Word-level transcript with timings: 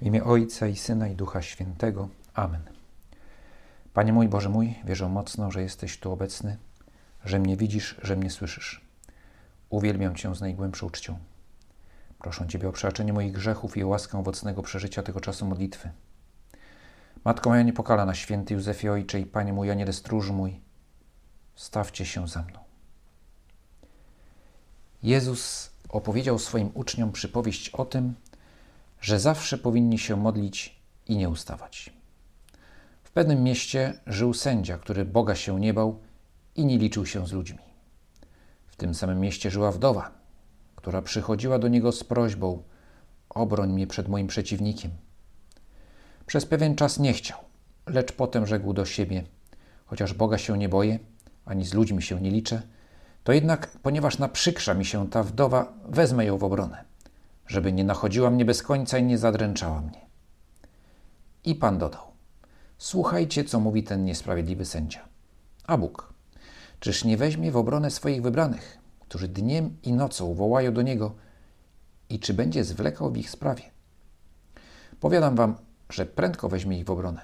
W 0.00 0.06
imię 0.06 0.24
Ojca 0.24 0.66
i 0.66 0.76
Syna 0.76 1.08
i 1.08 1.14
Ducha 1.14 1.42
Świętego. 1.42 2.08
Amen. 2.34 2.62
Panie 3.94 4.12
mój, 4.12 4.28
Boże 4.28 4.48
mój, 4.48 4.74
wierzę 4.84 5.08
mocno, 5.08 5.50
że 5.50 5.62
jesteś 5.62 5.98
tu 5.98 6.12
obecny, 6.12 6.56
że 7.24 7.38
mnie 7.38 7.56
widzisz, 7.56 7.96
że 8.02 8.16
mnie 8.16 8.30
słyszysz. 8.30 8.80
Uwielbiam 9.70 10.14
Cię 10.14 10.34
z 10.34 10.40
najgłębszą 10.40 10.86
uczcią. 10.86 11.18
Proszę 12.18 12.48
Ciebie 12.48 12.68
o 12.68 12.72
przebaczenie 12.72 13.12
moich 13.12 13.32
grzechów 13.32 13.76
i 13.76 13.82
o 13.82 13.88
łaskę 13.88 14.18
owocnego 14.18 14.62
przeżycia 14.62 15.02
tego 15.02 15.20
czasu 15.20 15.46
modlitwy. 15.46 15.90
Matko 17.24 17.50
moja 17.50 17.62
niepokalana, 17.62 18.14
święty 18.14 18.54
Józefie 18.54 18.88
Ojcze 18.88 19.20
i 19.20 19.26
Panie 19.26 19.52
mój, 19.52 19.70
Aniele 19.70 19.92
stróż 19.92 20.30
mój, 20.30 20.60
stawcie 21.54 22.06
się 22.06 22.28
za 22.28 22.42
mną. 22.42 22.58
Jezus 25.02 25.70
opowiedział 25.88 26.38
swoim 26.38 26.70
uczniom 26.74 27.12
przypowieść 27.12 27.70
o 27.70 27.84
tym, 27.84 28.14
że 29.00 29.20
zawsze 29.20 29.58
powinni 29.58 29.98
się 29.98 30.16
modlić 30.16 30.80
i 31.06 31.16
nie 31.16 31.28
ustawać. 31.28 31.92
W 33.02 33.10
pewnym 33.10 33.42
mieście 33.42 34.00
żył 34.06 34.34
sędzia, 34.34 34.78
który 34.78 35.04
Boga 35.04 35.34
się 35.34 35.60
nie 35.60 35.74
bał 35.74 36.00
i 36.56 36.66
nie 36.66 36.78
liczył 36.78 37.06
się 37.06 37.26
z 37.26 37.32
ludźmi. 37.32 37.58
W 38.66 38.76
tym 38.76 38.94
samym 38.94 39.20
mieście 39.20 39.50
żyła 39.50 39.72
wdowa, 39.72 40.10
która 40.76 41.02
przychodziła 41.02 41.58
do 41.58 41.68
niego 41.68 41.92
z 41.92 42.04
prośbą: 42.04 42.62
Obroń 43.28 43.72
mnie 43.72 43.86
przed 43.86 44.08
moim 44.08 44.26
przeciwnikiem. 44.26 44.90
Przez 46.26 46.46
pewien 46.46 46.76
czas 46.76 46.98
nie 46.98 47.12
chciał, 47.12 47.38
lecz 47.86 48.12
potem 48.12 48.46
rzekł 48.46 48.72
do 48.72 48.84
siebie: 48.84 49.24
Chociaż 49.86 50.14
Boga 50.14 50.38
się 50.38 50.58
nie 50.58 50.68
boję, 50.68 50.98
ani 51.44 51.64
z 51.64 51.74
ludźmi 51.74 52.02
się 52.02 52.20
nie 52.20 52.30
liczę, 52.30 52.62
to 53.24 53.32
jednak, 53.32 53.70
ponieważ 53.82 54.18
naprzykrza 54.18 54.74
mi 54.74 54.84
się 54.84 55.10
ta 55.10 55.22
wdowa, 55.22 55.72
wezmę 55.88 56.24
ją 56.24 56.38
w 56.38 56.44
obronę 56.44 56.95
żeby 57.46 57.72
nie 57.72 57.84
nachodziła 57.84 58.30
mnie 58.30 58.44
bez 58.44 58.62
końca 58.62 58.98
i 58.98 59.04
nie 59.04 59.18
zadręczała 59.18 59.80
mnie. 59.80 60.06
I 61.44 61.54
Pan 61.54 61.78
dodał: 61.78 62.02
Słuchajcie, 62.78 63.44
co 63.44 63.60
mówi 63.60 63.82
ten 63.82 64.04
niesprawiedliwy 64.04 64.64
sędzia. 64.64 65.08
A 65.66 65.78
Bóg, 65.78 66.14
czyż 66.80 67.04
nie 67.04 67.16
weźmie 67.16 67.52
w 67.52 67.56
obronę 67.56 67.90
swoich 67.90 68.22
wybranych, 68.22 68.78
którzy 69.00 69.28
dniem 69.28 69.76
i 69.82 69.92
nocą 69.92 70.34
wołają 70.34 70.74
do 70.74 70.82
Niego, 70.82 71.14
i 72.08 72.20
czy 72.20 72.34
będzie 72.34 72.64
zwlekał 72.64 73.12
w 73.12 73.16
ich 73.16 73.30
sprawie? 73.30 73.62
Powiadam 75.00 75.36
wam, 75.36 75.56
że 75.90 76.06
prędko 76.06 76.48
weźmie 76.48 76.78
ich 76.78 76.84
w 76.84 76.90
obronę. 76.90 77.20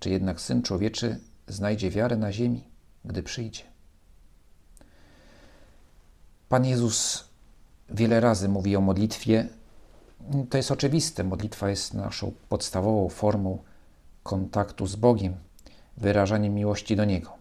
Czy 0.00 0.10
jednak 0.10 0.40
Syn 0.40 0.62
Człowieczy 0.62 1.20
znajdzie 1.48 1.90
wiarę 1.90 2.16
na 2.16 2.32
ziemi, 2.32 2.68
gdy 3.04 3.22
przyjdzie? 3.22 3.62
Pan 6.48 6.64
Jezus 6.64 7.28
wiele 7.94 8.20
razy 8.20 8.48
mówi 8.48 8.76
o 8.76 8.80
modlitwie. 8.80 9.48
To 10.50 10.56
jest 10.56 10.70
oczywiste. 10.70 11.24
Modlitwa 11.24 11.70
jest 11.70 11.94
naszą 11.94 12.32
podstawową 12.48 13.08
formą 13.08 13.58
kontaktu 14.22 14.86
z 14.86 14.96
Bogiem, 14.96 15.34
wyrażaniem 15.96 16.54
miłości 16.54 16.96
do 16.96 17.04
Niego. 17.04 17.32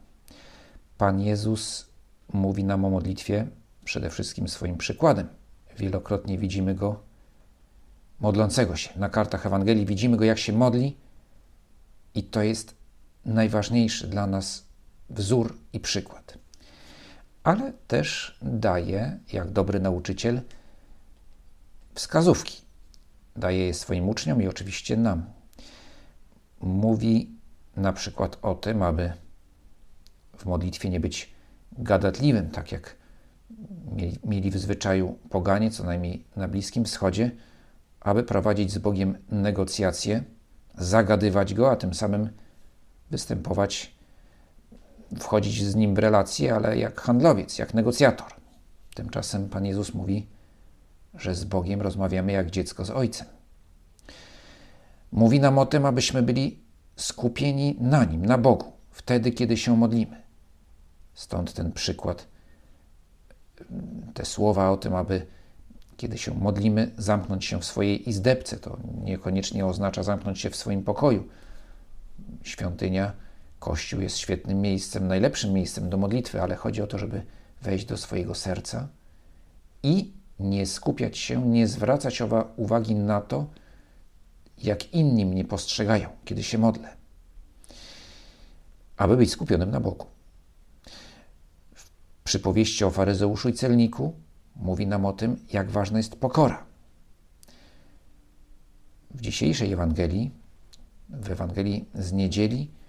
Pan 0.98 1.22
Jezus 1.22 1.86
mówi 2.34 2.64
nam 2.64 2.86
o 2.86 2.90
modlitwie 2.90 3.48
przede 3.86 4.10
wszystkim 4.10 4.48
swoim 4.48 4.78
przykładem. 4.78 5.28
Wielokrotnie 5.78 6.38
widzimy 6.38 6.76
go 6.76 7.00
modlącego 8.20 8.76
się. 8.76 9.00
Na 9.00 9.10
kartach 9.10 9.46
Ewangelii 9.46 9.86
widzimy 9.86 10.18
go, 10.18 10.26
jak 10.26 10.40
się 10.40 10.54
modli, 10.54 10.98
i 12.16 12.24
to 12.24 12.42
jest 12.42 12.76
najważniejszy 13.26 14.08
dla 14.08 14.28
nas 14.28 14.66
wzór 15.10 15.58
i 15.74 15.80
przykład 15.80 16.38
ale 17.44 17.74
też 17.88 18.38
daje, 18.42 19.20
jak 19.34 19.52
dobry 19.52 19.80
nauczyciel, 19.80 20.42
wskazówki. 21.94 22.62
Daje 23.36 23.66
je 23.66 23.74
swoim 23.74 24.10
uczniom 24.10 24.42
i 24.42 24.48
oczywiście 24.48 24.98
nam. 24.98 25.26
Mówi 26.62 27.30
na 27.76 27.94
przykład 27.94 28.38
o 28.42 28.56
tym, 28.56 28.84
aby 28.84 29.14
w 30.38 30.46
modlitwie 30.46 30.90
nie 30.90 31.00
być 31.00 31.34
gadatliwym, 31.78 32.50
tak 32.50 32.72
jak 32.72 32.96
mieli 34.26 34.52
w 34.52 34.58
zwyczaju 34.58 35.18
poganie, 35.30 35.72
co 35.72 35.84
najmniej 35.84 36.26
na 36.36 36.48
Bliskim 36.48 36.86
Wschodzie, 36.86 37.32
aby 38.00 38.24
prowadzić 38.24 38.72
z 38.72 38.78
Bogiem 38.78 39.18
negocjacje, 39.30 40.24
zagadywać 40.78 41.54
Go, 41.54 41.72
a 41.72 41.76
tym 41.76 41.94
samym 41.94 42.30
występować 43.12 43.93
wchodzić 45.20 45.64
z 45.64 45.76
nim 45.76 45.96
w 45.96 46.00
relacje, 46.00 46.56
ale 46.56 46.78
jak 46.78 47.02
handlowiec, 47.02 47.58
jak 47.58 47.74
negocjator. 47.74 48.28
Tymczasem 48.96 49.50
Pan 49.50 49.66
Jezus 49.66 49.94
mówi, 49.94 50.28
że 51.14 51.36
z 51.36 51.44
Bogiem 51.44 51.82
rozmawiamy 51.82 52.32
jak 52.32 52.52
dziecko 52.52 52.86
z 52.86 52.90
Ojcem. 52.90 53.28
Mówi 55.12 55.40
nam 55.40 55.58
o 55.58 55.66
tym, 55.66 55.86
abyśmy 55.86 56.24
byli 56.24 56.64
skupieni 56.96 57.78
na 57.80 58.06
Nim, 58.06 58.26
na 58.26 58.38
Bogu, 58.38 58.72
wtedy, 58.92 59.32
kiedy 59.32 59.58
się 59.58 59.78
modlimy. 59.78 60.24
Stąd 61.14 61.54
ten 61.54 61.72
przykład, 61.72 62.28
te 64.14 64.26
słowa 64.26 64.70
o 64.70 64.78
tym, 64.78 64.96
aby 64.96 65.26
kiedy 65.98 66.18
się 66.18 66.34
modlimy, 66.34 66.92
zamknąć 66.98 67.46
się 67.46 67.60
w 67.60 67.66
swojej 67.66 68.10
izdebce. 68.10 68.58
To 68.58 68.78
niekoniecznie 69.04 69.66
oznacza 69.66 70.04
zamknąć 70.04 70.40
się 70.40 70.50
w 70.50 70.56
swoim 70.56 70.84
pokoju. 70.84 71.28
Świątynia 72.44 73.14
Kościół 73.64 74.02
jest 74.02 74.18
świetnym 74.18 74.62
miejscem, 74.62 75.08
najlepszym 75.08 75.54
miejscem 75.54 75.90
do 75.90 75.98
modlitwy, 75.98 76.42
ale 76.42 76.56
chodzi 76.56 76.82
o 76.82 76.88
to, 76.88 76.98
żeby 76.98 77.26
wejść 77.62 77.86
do 77.86 77.98
swojego 77.98 78.36
serca 78.36 78.88
i 79.84 80.14
nie 80.40 80.66
skupiać 80.66 81.18
się, 81.18 81.46
nie 81.46 81.68
zwracać 81.68 82.22
uwagi 82.56 82.96
na 82.96 83.22
to, 83.22 83.46
jak 84.58 84.94
inni 84.94 85.26
mnie 85.26 85.46
postrzegają, 85.46 86.10
kiedy 86.26 86.44
się 86.44 86.58
modlę, 86.58 86.98
aby 88.98 89.18
być 89.18 89.32
skupionym 89.32 89.72
na 89.72 89.80
Bogu. 89.80 90.06
W 91.76 91.90
przypowieści 92.24 92.86
o 92.86 92.92
faryzeuszu 92.92 93.50
i 93.50 93.54
celniku 93.54 94.14
mówi 94.56 94.88
nam 94.88 95.06
o 95.06 95.14
tym, 95.14 95.40
jak 95.54 95.72
ważna 95.72 95.98
jest 95.98 96.16
pokora. 96.16 96.66
W 99.12 99.22
dzisiejszej 99.22 99.74
Ewangelii, 99.74 100.32
w 101.10 101.32
Ewangelii 101.32 101.86
z 101.94 102.12
niedzieli, 102.12 102.83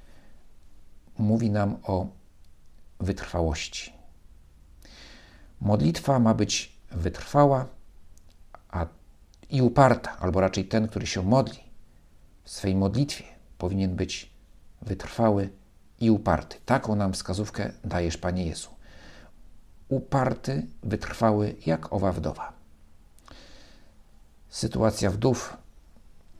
mówi 1.18 1.50
nam 1.50 1.76
o 1.82 2.06
wytrwałości. 3.00 3.92
Modlitwa 5.60 6.18
ma 6.18 6.34
być 6.34 6.78
wytrwała 6.90 7.66
a 8.70 8.86
i 9.50 9.62
uparta, 9.62 10.18
albo 10.18 10.40
raczej 10.40 10.64
ten, 10.64 10.88
który 10.88 11.06
się 11.06 11.22
modli 11.22 11.58
w 12.44 12.50
swej 12.50 12.74
modlitwie, 12.74 13.24
powinien 13.58 13.96
być 13.96 14.30
wytrwały 14.82 15.50
i 16.00 16.10
uparty. 16.10 16.56
Taką 16.66 16.96
nam 16.96 17.12
wskazówkę 17.12 17.72
dajesz, 17.84 18.16
Panie 18.16 18.46
Jezu. 18.46 18.70
Uparty, 19.88 20.66
wytrwały, 20.82 21.54
jak 21.66 21.92
owa 21.92 22.12
wdowa. 22.12 22.52
Sytuacja 24.48 25.10
wdów 25.10 25.56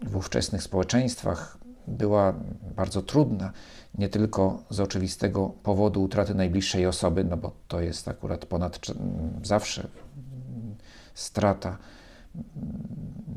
w 0.03 0.17
ówczesnych 0.17 0.62
społeczeństwach 0.62 1.59
była 1.87 2.34
bardzo 2.77 3.03
trudna, 3.03 3.53
nie 3.99 4.09
tylko 4.09 4.62
z 4.71 4.81
oczywistego 4.81 5.49
powodu 5.62 6.03
utraty 6.03 6.34
najbliższej 6.34 6.87
osoby, 6.87 7.25
no 7.25 7.37
bo 7.37 7.53
to 7.69 7.81
jest 7.81 8.09
akurat 8.09 8.47
ponad 8.47 8.81
zawsze 9.43 9.89
strata 11.15 11.78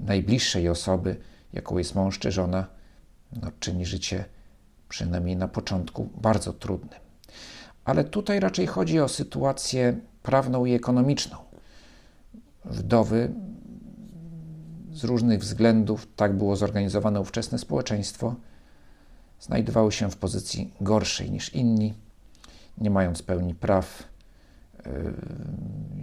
najbliższej 0.06 0.70
osoby, 0.70 1.16
jaką 1.54 1.78
jest 1.78 1.96
mąż 1.96 2.20
czy 2.20 2.32
żona, 2.32 2.68
no, 3.42 3.52
czyni 3.60 3.86
życie 3.86 4.26
przynajmniej 4.90 5.36
na 5.36 5.48
początku 5.48 6.10
bardzo 6.22 6.54
trudnym. 6.54 7.00
Ale 7.86 8.04
tutaj 8.04 8.40
raczej 8.40 8.68
chodzi 8.68 9.00
o 9.00 9.08
sytuację 9.08 9.98
prawną 10.24 10.66
i 10.66 10.74
ekonomiczną. 10.74 11.38
Wdowy 12.66 13.32
z 14.98 15.04
różnych 15.04 15.40
względów, 15.40 16.08
tak 16.16 16.38
było 16.38 16.56
zorganizowane 16.56 17.22
ówczesne 17.22 17.58
społeczeństwo, 17.58 18.36
znajdowały 19.40 19.92
się 19.92 20.12
w 20.12 20.18
pozycji 20.18 20.74
gorszej 20.82 21.32
niż 21.32 21.54
inni, 21.54 21.94
nie 22.78 22.90
mając 22.90 23.22
pełni 23.22 23.56
praw, 23.56 24.04
yy, 24.86 25.14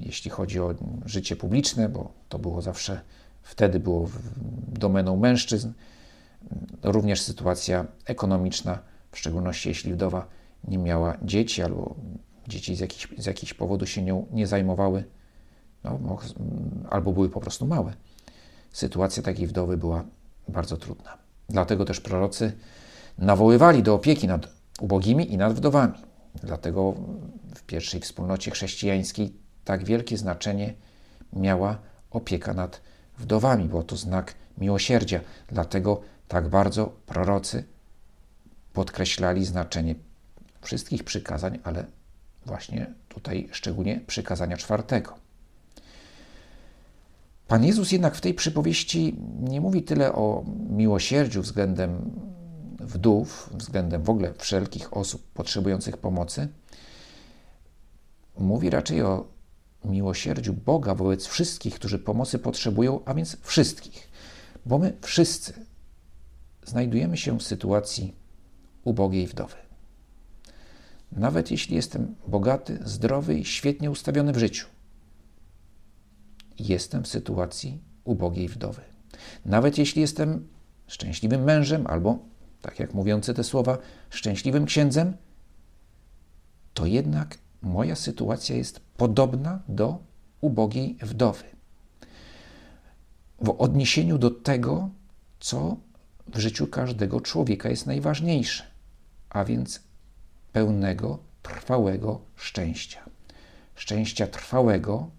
jeśli 0.00 0.30
chodzi 0.30 0.60
o 0.60 0.74
życie 1.06 1.36
publiczne, 1.36 1.88
bo 1.88 2.12
to 2.28 2.38
było 2.38 2.62
zawsze 2.62 3.00
wtedy 3.42 3.80
było 3.80 4.08
domeną 4.69 5.16
mężczyzn. 5.16 5.72
Również 6.82 7.22
sytuacja 7.22 7.86
ekonomiczna, 8.04 8.78
w 9.10 9.19
szczególności 9.19 9.69
jeśli 9.69 9.92
wdowa 9.92 10.26
nie 10.69 10.78
miała 10.78 11.16
dzieci 11.22 11.62
albo 11.62 11.94
dzieci 12.48 12.76
z 12.76 12.80
jakichś, 12.80 13.08
z 13.19 13.26
jakichś 13.26 13.54
powodu 13.54 13.86
się 13.86 14.02
nią 14.02 14.26
nie 14.32 14.46
zajmowały, 14.46 15.04
no, 15.84 16.19
albo 16.90 17.12
były 17.12 17.28
po 17.28 17.40
prostu 17.40 17.66
małe 17.66 17.92
sytuacja 18.74 19.22
takiej 19.22 19.46
wdowy 19.46 19.76
była 19.76 20.04
bardzo 20.48 20.76
trudna. 20.76 21.18
Dlatego 21.48 21.84
też 21.84 22.00
prorocy 22.00 22.52
nawoływali 23.18 23.82
do 23.82 23.94
opieki 23.94 24.26
nad 24.26 24.48
ubogimi 24.80 25.32
i 25.32 25.36
nad 25.36 25.52
wdowami. 25.52 25.98
Dlatego 26.34 26.94
w 27.54 27.62
pierwszej 27.62 28.00
wspólnocie 28.00 28.50
chrześcijańskiej 28.50 29.32
tak 29.64 29.84
wielkie 29.84 30.16
znaczenie 30.16 30.74
miała 31.32 31.78
opieka 32.10 32.54
nad 32.54 32.80
wdowami. 33.18 33.64
Było 33.64 33.82
to 33.82 33.96
znak 33.96 34.34
miłosierdzia. 34.58 35.20
Dlatego 35.48 36.00
tak 36.28 36.48
bardzo 36.48 36.86
prorocy 37.06 37.64
podkreślali 38.72 39.44
znaczenie 39.44 39.94
wszystkich 40.62 41.04
przykazań, 41.04 41.58
ale 41.64 41.84
właśnie 42.46 42.94
tutaj 43.08 43.48
szczególnie 43.52 44.00
przykazania 44.06 44.56
czwartego. 44.56 45.23
Pan 47.49 47.64
Jezus 47.64 47.93
jednak 47.93 48.14
w 48.14 48.20
tej 48.20 48.35
przypowieści 48.35 49.17
nie 49.41 49.61
mówi 49.61 49.82
tyle 49.82 50.12
o 50.12 50.44
miłosierdziu 50.70 51.43
względem 51.43 52.11
wdów, 52.81 53.50
względem 53.55 54.02
w 54.02 54.11
ogóle 54.11 54.35
wszelkich 54.38 54.96
osób 54.96 55.23
potrzebujących 55.35 55.96
pomocy. 55.96 56.49
Mówi 58.38 58.70
raczej 58.70 59.02
o 59.02 59.26
miłosierdziu 59.85 60.52
Boga 60.52 60.94
wobec 60.94 61.26
wszystkich, 61.26 61.75
którzy 61.75 61.99
pomocy 61.99 62.38
potrzebują, 62.38 63.00
a 63.05 63.14
więc 63.14 63.37
wszystkich. 63.41 64.08
Bo 64.67 64.79
my 64.79 64.96
wszyscy 65.00 65.52
znajdujemy 66.64 67.17
się 67.17 67.38
w 67.38 67.43
sytuacji 67.43 68.14
ubogiej 68.85 69.26
wdowy. 69.26 69.56
Nawet 71.12 71.50
jeśli 71.50 71.76
jestem 71.76 72.14
bogaty, 72.26 72.79
zdrowy 72.85 73.38
i 73.38 73.44
świetnie 73.44 73.91
ustawiony 73.91 74.32
w 74.32 74.38
życiu, 74.38 74.67
jestem 76.58 77.04
w 77.04 77.08
sytuacji 77.08 77.80
ubogiej 78.04 78.48
wdowy. 78.48 78.82
Nawet 79.44 79.78
jeśli 79.78 80.00
jestem 80.00 80.48
szczęśliwym 80.86 81.44
mężem 81.44 81.86
albo, 81.86 82.18
tak 82.62 82.80
jak 82.80 82.94
mówiące 82.94 83.34
te 83.34 83.44
słowa, 83.44 83.78
szczęśliwym 84.10 84.64
księdzem, 84.64 85.16
to 86.74 86.86
jednak 86.86 87.38
moja 87.62 87.96
sytuacja 87.96 88.56
jest 88.56 88.80
podobna 88.96 89.62
do 89.68 89.98
ubogiej 90.40 90.98
wdowy. 91.02 91.44
W 93.40 93.50
odniesieniu 93.58 94.18
do 94.18 94.30
tego, 94.30 94.90
co 95.40 95.76
w 96.26 96.38
życiu 96.38 96.66
każdego 96.66 97.20
człowieka 97.20 97.68
jest 97.68 97.86
najważniejsze, 97.86 98.64
a 99.30 99.44
więc 99.44 99.80
pełnego, 100.52 101.18
trwałego 101.42 102.20
szczęścia. 102.36 103.04
Szczęścia 103.74 104.26
trwałego, 104.26 105.10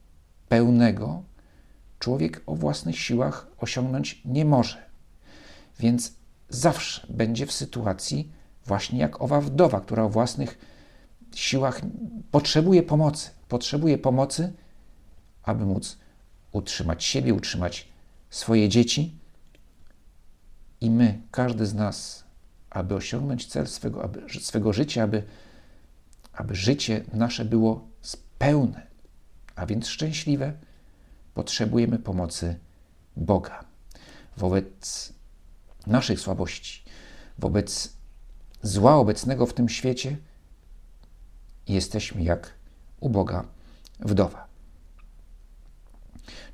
pełnego, 0.56 1.24
człowiek 2.00 2.42
o 2.46 2.56
własnych 2.56 3.00
siłach 3.00 3.48
osiągnąć 3.60 4.22
nie 4.26 4.46
może. 4.46 4.78
Więc 5.80 6.14
zawsze 6.50 7.08
będzie 7.10 7.46
w 7.46 7.52
sytuacji 7.52 8.32
właśnie 8.66 9.00
jak 9.00 9.22
owa 9.22 9.42
wdowa, 9.42 9.82
która 9.82 10.04
o 10.04 10.10
własnych 10.10 10.58
siłach 11.36 11.82
potrzebuje 12.32 12.84
pomocy. 12.84 13.30
Potrzebuje 13.48 13.98
pomocy, 13.98 14.54
aby 15.44 15.66
móc 15.66 15.98
utrzymać 16.52 17.04
siebie, 17.04 17.34
utrzymać 17.34 17.88
swoje 18.30 18.70
dzieci. 18.70 19.16
I 20.82 20.90
my, 20.90 21.22
każdy 21.32 21.66
z 21.66 21.74
nas, 21.74 22.24
aby 22.70 22.96
osiągnąć 22.96 23.46
cel 23.46 23.68
swego, 23.68 24.04
aby, 24.04 24.22
swego 24.40 24.74
życia, 24.74 25.04
aby, 25.04 25.24
aby 26.34 26.56
życie 26.56 27.04
nasze 27.14 27.46
było 27.46 27.88
pełne, 28.38 28.95
a 29.56 29.66
więc 29.66 29.88
szczęśliwe, 29.88 30.54
potrzebujemy 31.34 32.00
pomocy 32.00 32.60
Boga. 33.18 33.66
Wobec 34.38 35.14
naszych 35.88 36.20
słabości, 36.20 36.84
wobec 37.40 37.94
zła 38.62 38.96
obecnego 38.96 39.46
w 39.46 39.54
tym 39.54 39.70
świecie, 39.70 40.18
jesteśmy 41.68 42.24
jak 42.24 42.54
uboga 43.00 43.46
wdowa. 44.00 44.48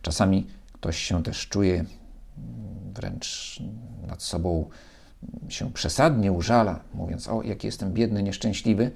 Czasami 0.02 0.48
ktoś 0.74 0.98
się 0.98 1.24
też 1.24 1.48
czuje 1.48 1.86
wręcz 2.94 3.60
nad 4.08 4.24
sobą 4.24 4.70
się 5.50 5.74
przesadnie 5.74 6.32
użala, 6.32 6.80
mówiąc: 6.94 7.28
O, 7.28 7.44
jaki 7.44 7.68
jestem 7.68 7.94
biedny, 7.94 8.24
nieszczęśliwy, 8.24 8.92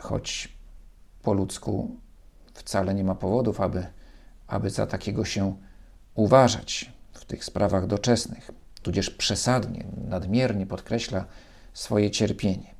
choć 0.00 0.48
po 1.22 1.32
ludzku 1.32 1.96
wcale 2.64 2.94
nie 2.94 3.04
ma 3.04 3.14
powodów, 3.14 3.60
aby, 3.60 3.86
aby 4.46 4.70
za 4.70 4.86
takiego 4.86 5.24
się 5.24 5.56
uważać 6.14 6.92
w 7.12 7.24
tych 7.24 7.44
sprawach 7.44 7.86
doczesnych, 7.86 8.50
tudzież 8.82 9.10
przesadnie, 9.10 9.84
nadmiernie 10.08 10.66
podkreśla 10.66 11.24
swoje 11.72 12.10
cierpienie. 12.10 12.74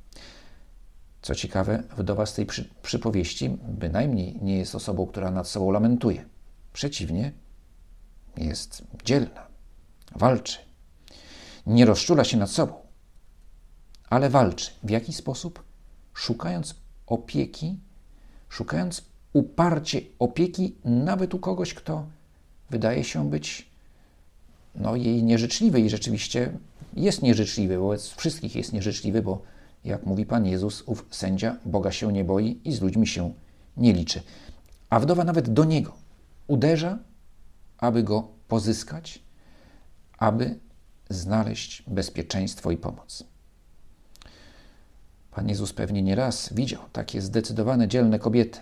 Co 1.21 1.35
ciekawe, 1.35 1.83
wdowa 1.97 2.25
z 2.25 2.33
tej 2.33 2.45
przy, 2.45 2.69
przypowieści 2.81 3.49
bynajmniej 3.67 4.39
nie 4.41 4.57
jest 4.57 4.75
osobą, 4.75 5.05
która 5.05 5.31
nad 5.31 5.47
sobą 5.47 5.71
lamentuje. 5.71 6.25
Przeciwnie, 6.73 7.31
jest 8.37 8.83
dzielna, 9.03 9.47
walczy. 10.15 10.57
Nie 11.65 11.85
rozczula 11.85 12.23
się 12.23 12.37
nad 12.37 12.51
sobą, 12.51 12.73
ale 14.09 14.29
walczy. 14.29 14.71
W 14.83 14.89
jaki 14.89 15.13
sposób? 15.13 15.63
Szukając 16.13 16.75
opieki, 17.07 17.79
szukając 18.49 19.03
uparcie 19.35 20.01
opieki 20.19 20.75
nawet 20.85 21.33
u 21.33 21.39
kogoś, 21.39 21.73
kto 21.73 22.05
wydaje 22.69 23.03
się 23.03 23.29
być 23.29 23.69
no, 24.75 24.95
jej 24.95 25.23
nieżyczliwy 25.23 25.81
i 25.81 25.89
rzeczywiście 25.89 26.57
jest 26.93 27.21
nieżyczliwy, 27.21 27.77
wobec 27.77 28.07
wszystkich 28.07 28.55
jest 28.55 28.73
nieżyczliwy, 28.73 29.21
bo 29.21 29.41
jak 29.85 30.05
mówi 30.05 30.25
Pan 30.25 30.45
Jezus, 30.45 30.83
ów 30.85 31.05
sędzia 31.11 31.57
Boga 31.65 31.91
się 31.91 32.13
nie 32.13 32.23
boi 32.23 32.59
i 32.63 32.73
z 32.73 32.81
ludźmi 32.81 33.07
się 33.07 33.33
nie 33.77 33.93
liczy. 33.93 34.21
A 34.89 34.99
wdowa 34.99 35.23
nawet 35.23 35.49
do 35.49 35.63
niego 35.63 35.93
uderza, 36.47 36.99
aby 37.77 38.03
go 38.03 38.27
pozyskać, 38.47 39.19
aby 40.17 40.59
znaleźć 41.09 41.83
bezpieczeństwo 41.87 42.71
i 42.71 42.77
pomoc. 42.77 43.23
Pan 45.31 45.49
Jezus 45.49 45.73
pewnie 45.73 46.03
nie 46.03 46.15
raz 46.15 46.53
widział 46.53 46.81
takie 46.91 47.21
zdecydowane, 47.21 47.87
dzielne 47.87 48.19
kobiety. 48.19 48.59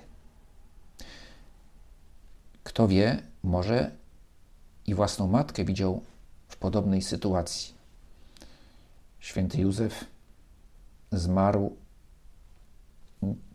Kto 2.64 2.88
wie, 2.88 3.22
może 3.44 3.92
i 4.88 4.96
własną 4.96 5.28
matkę 5.28 5.66
widział 5.66 6.02
w 6.48 6.58
podobnej 6.58 7.02
sytuacji. 7.02 7.74
Święty 9.20 9.62
Józef 9.62 10.06
zmarł 11.12 11.76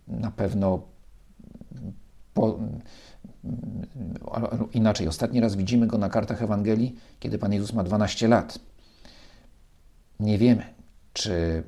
na 0.09 0.31
pewno 0.31 0.83
po, 2.35 2.59
inaczej. 4.73 5.09
Ostatni 5.09 5.41
raz 5.41 5.57
widzimy 5.57 5.87
go 5.87 5.99
na 5.99 6.09
kartach 6.09 6.43
Ewangelii, 6.43 6.97
kiedy 7.21 7.39
Pan 7.39 7.53
Jezus 7.53 7.73
ma 7.73 7.85
12 7.85 8.29
lat. 8.29 8.59
Nie 10.21 10.39
wiemy, 10.39 10.78
czy, 11.19 11.63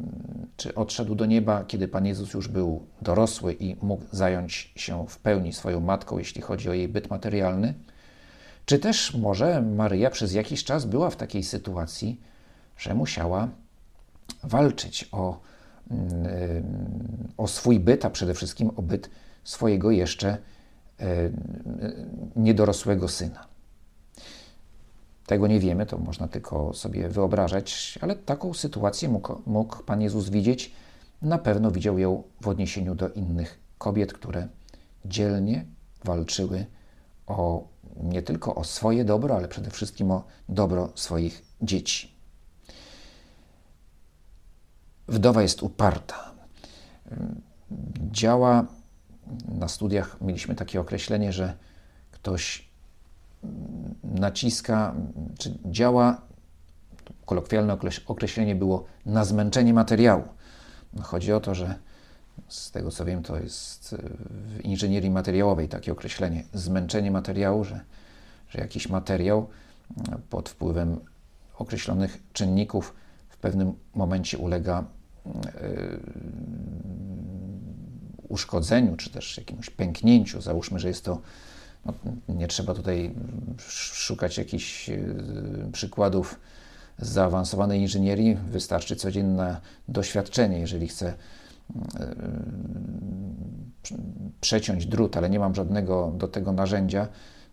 czy 0.56 0.74
odszedł 0.74 1.14
do 1.14 1.26
nieba, 1.26 1.64
kiedy 1.64 1.88
Pan 1.88 2.06
Jezus 2.06 2.34
już 2.34 2.48
był 2.48 2.86
dorosły 3.02 3.52
i 3.52 3.76
mógł 3.82 4.04
zająć 4.12 4.72
się 4.76 5.06
w 5.08 5.18
pełni 5.18 5.52
swoją 5.52 5.80
matką, 5.80 6.18
jeśli 6.18 6.42
chodzi 6.42 6.70
o 6.70 6.72
jej 6.72 6.88
byt 6.88 7.10
materialny. 7.10 7.74
Czy 8.66 8.78
też 8.78 9.14
może 9.14 9.62
Maryja 9.62 10.10
przez 10.10 10.32
jakiś 10.32 10.64
czas 10.64 10.84
była 10.84 11.10
w 11.10 11.16
takiej 11.16 11.42
sytuacji, 11.42 12.20
że 12.78 12.94
musiała 12.94 13.48
walczyć 14.44 15.08
o, 15.12 15.40
o 17.36 17.48
swój 17.48 17.80
byt, 17.80 18.04
a 18.04 18.10
przede 18.10 18.34
wszystkim 18.34 18.70
o 18.76 18.82
byt 18.82 19.10
swojego 19.44 19.90
jeszcze 19.90 20.28
e, 21.00 21.30
niedorosłego 22.36 23.08
syna. 23.08 23.49
Tego 25.30 25.46
nie 25.46 25.60
wiemy, 25.60 25.86
to 25.86 25.98
można 25.98 26.28
tylko 26.28 26.74
sobie 26.74 27.08
wyobrażać, 27.08 27.98
ale 28.02 28.16
taką 28.16 28.54
sytuację 28.54 29.08
mógł, 29.08 29.42
mógł 29.46 29.82
Pan 29.82 30.02
Jezus 30.02 30.28
widzieć. 30.28 30.72
Na 31.22 31.38
pewno 31.38 31.70
widział 31.70 31.98
ją 31.98 32.22
w 32.40 32.48
odniesieniu 32.48 32.94
do 32.94 33.08
innych 33.08 33.60
kobiet, 33.78 34.12
które 34.12 34.48
dzielnie 35.04 35.64
walczyły 36.04 36.66
o 37.26 37.68
nie 38.02 38.22
tylko 38.22 38.54
o 38.54 38.64
swoje 38.64 39.04
dobro, 39.04 39.36
ale 39.36 39.48
przede 39.48 39.70
wszystkim 39.70 40.10
o 40.10 40.24
dobro 40.48 40.92
swoich 40.94 41.42
dzieci. 41.62 42.14
Wdowa 45.08 45.42
jest 45.42 45.62
uparta. 45.62 46.34
Działa, 48.10 48.66
na 49.48 49.68
studiach 49.68 50.20
mieliśmy 50.20 50.54
takie 50.54 50.80
określenie, 50.80 51.32
że 51.32 51.56
ktoś 52.10 52.69
naciska, 54.04 54.94
czy 55.38 55.58
działa, 55.64 56.20
kolokwialne 57.26 57.76
określenie 58.06 58.54
było 58.54 58.84
na 59.06 59.24
zmęczenie 59.24 59.74
materiału. 59.74 60.24
No, 60.92 61.02
chodzi 61.02 61.32
o 61.32 61.40
to, 61.40 61.54
że 61.54 61.74
z 62.48 62.70
tego 62.70 62.90
co 62.90 63.04
wiem, 63.04 63.22
to 63.22 63.36
jest 63.36 63.96
w 64.30 64.64
inżynierii 64.64 65.10
materiałowej 65.10 65.68
takie 65.68 65.92
określenie 65.92 66.44
zmęczenie 66.54 67.10
materiału, 67.10 67.64
że, 67.64 67.80
że 68.48 68.58
jakiś 68.58 68.88
materiał 68.88 69.48
pod 70.30 70.48
wpływem 70.48 71.00
określonych 71.58 72.22
czynników 72.32 72.94
w 73.28 73.36
pewnym 73.36 73.72
momencie 73.94 74.38
ulega 74.38 74.84
yy, 75.26 76.00
uszkodzeniu, 78.28 78.96
czy 78.96 79.10
też 79.10 79.38
jakiemuś 79.38 79.70
pęknięciu. 79.70 80.40
Załóżmy, 80.40 80.78
że 80.78 80.88
jest 80.88 81.04
to 81.04 81.20
No, 81.86 81.92
nie 82.28 82.48
trzeba 82.48 82.74
tutaj 82.74 83.14
szukać 83.68 84.38
jakichś 84.38 84.90
przykładów 85.72 86.40
z 86.98 87.08
zaawansowanej 87.08 87.80
inżynierii, 87.80 88.34
wystarczy 88.34 88.96
codzienne 88.96 89.60
doświadczenie. 89.88 90.58
Jeżeli 90.58 90.88
chcę 90.88 91.14
przeciąć 94.40 94.86
drut, 94.86 95.16
ale 95.16 95.30
nie 95.30 95.38
mam 95.38 95.54
żadnego 95.54 96.12
do 96.16 96.28
tego 96.28 96.52
narzędzia, 96.52 97.08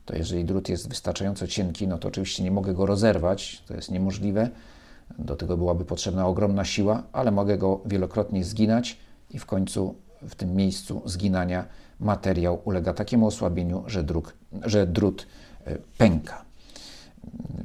to 0.06 0.16
jeżeli 0.16 0.46
drut 0.46 0.70
jest 0.70 0.90
wystarczająco 0.90 1.48
cienki, 1.48 1.88
no 1.88 1.98
to 1.98 2.08
oczywiście 2.08 2.44
nie 2.44 2.52
mogę 2.52 2.74
go 2.74 2.86
rozerwać, 2.86 3.64
to 3.68 3.74
jest 3.74 3.92
niemożliwe. 3.92 4.50
Do 5.20 5.36
tego 5.36 5.58
byłaby 5.58 5.86
potrzebna 5.86 6.28
ogromna 6.28 6.66
siła, 6.66 7.04
ale 7.14 7.32
mogę 7.32 7.58
go 7.58 7.82
wielokrotnie 7.86 8.44
zginać 8.44 8.98
i 9.32 9.40
w 9.40 9.46
końcu 9.46 9.96
w 10.22 10.36
tym 10.36 10.56
miejscu 10.56 11.02
zginania 11.06 11.66
materiał 12.00 12.62
ulega 12.66 12.94
takiemu 12.94 13.28
osłabieniu, 13.28 13.84
że, 13.88 14.04
druk, 14.04 14.34
że 14.64 14.88
drut 14.88 15.28
e, 15.66 15.78
pęka. 15.98 16.46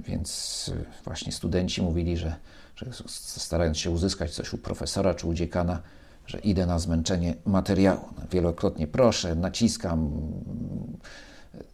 Więc 0.07 0.71
e, 0.75 1.05
właśnie 1.05 1.33
studenci 1.33 1.83
mówili, 1.83 2.17
że, 2.17 2.35
że 2.77 2.87
starając 3.07 3.79
się 3.79 3.91
uzyskać 3.91 4.35
coś 4.35 4.53
u 4.53 4.59
profesora 4.59 5.15
czy 5.15 5.27
u 5.27 5.35
dziekana, 5.35 5.83
że 6.27 6.39
idę 6.39 6.67
na 6.67 6.79
zmęczenie 6.79 7.35
materiału. 7.45 8.09
Wielokrotnie 8.31 8.87
proszę, 8.87 9.35
naciskam, 9.35 10.11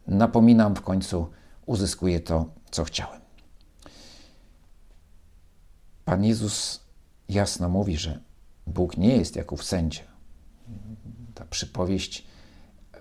napominam, 0.07 0.75
w 0.75 0.81
końcu 0.81 1.27
uzyskuję 1.65 2.19
to, 2.19 2.45
co 2.71 2.83
chciałem. 2.83 3.21
Pan 6.05 6.23
Jezus 6.23 6.79
jasno 7.29 7.69
mówi, 7.69 7.97
że 7.97 8.19
Bóg 8.67 8.97
nie 8.97 9.17
jest 9.17 9.35
jak 9.35 9.51
ów 9.51 9.63
sędzia. 9.63 10.03
Ta 11.35 11.45
przypowieść 11.45 12.28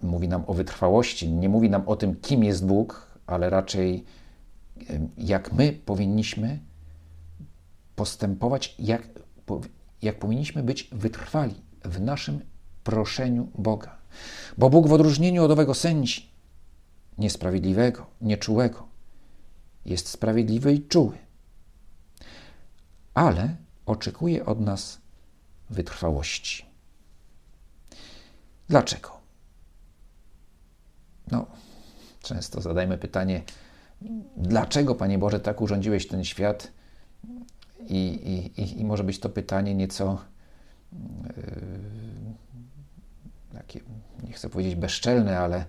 mówi 0.03 0.29
nam 0.29 0.45
o 0.47 0.55
wytrwałości, 0.55 1.33
nie 1.33 1.49
mówi 1.49 1.71
nam 1.71 1.83
o 1.89 1.97
tym, 1.97 2.17
kim 2.17 2.45
jest 2.45 2.67
Bóg, 2.67 3.19
ale 3.27 3.51
raczej 3.51 4.05
jak 5.19 5.53
my 5.53 5.73
powinniśmy 5.73 6.61
postępować, 7.97 8.75
jak, 8.79 9.03
jak 10.03 10.19
powinniśmy 10.19 10.63
być 10.63 10.89
wytrwali 10.93 11.55
w 11.85 12.01
naszym 12.01 12.41
proszeniu 12.85 13.49
Boga. 13.55 13.99
Bo 14.59 14.71
Bóg 14.71 14.89
w 14.89 14.93
odróżnieniu 14.93 15.45
od 15.45 15.51
owego 15.51 15.75
sędzi, 15.75 16.31
niesprawiedliwego, 17.19 18.07
nieczułego, 18.21 18.89
jest 19.85 20.09
sprawiedliwy 20.09 20.73
i 20.73 20.83
czuły, 20.83 21.19
ale 23.15 23.57
oczekuje 23.87 24.47
od 24.47 24.61
nas 24.61 25.01
wytrwałości. 25.71 26.67
Dlaczego? 28.69 29.18
No, 31.31 31.47
często 32.23 32.61
zadajmy 32.61 32.99
pytanie, 32.99 33.43
dlaczego, 34.37 34.95
Panie 34.95 35.19
Boże, 35.19 35.41
tak 35.41 35.61
urządziłeś 35.61 36.09
ten 36.09 36.25
świat? 36.25 36.73
I, 37.87 38.53
i, 38.57 38.81
i 38.81 38.85
może 38.85 39.05
być 39.05 39.21
to 39.21 39.29
pytanie 39.29 39.75
nieco, 39.75 40.19
yy, 40.93 41.33
takie, 43.53 43.81
nie 44.23 44.33
chcę 44.33 44.49
powiedzieć 44.49 44.75
bezczelne, 44.75 45.39
ale, 45.39 45.65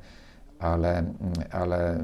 ale, 0.60 1.14
ale 1.52 2.04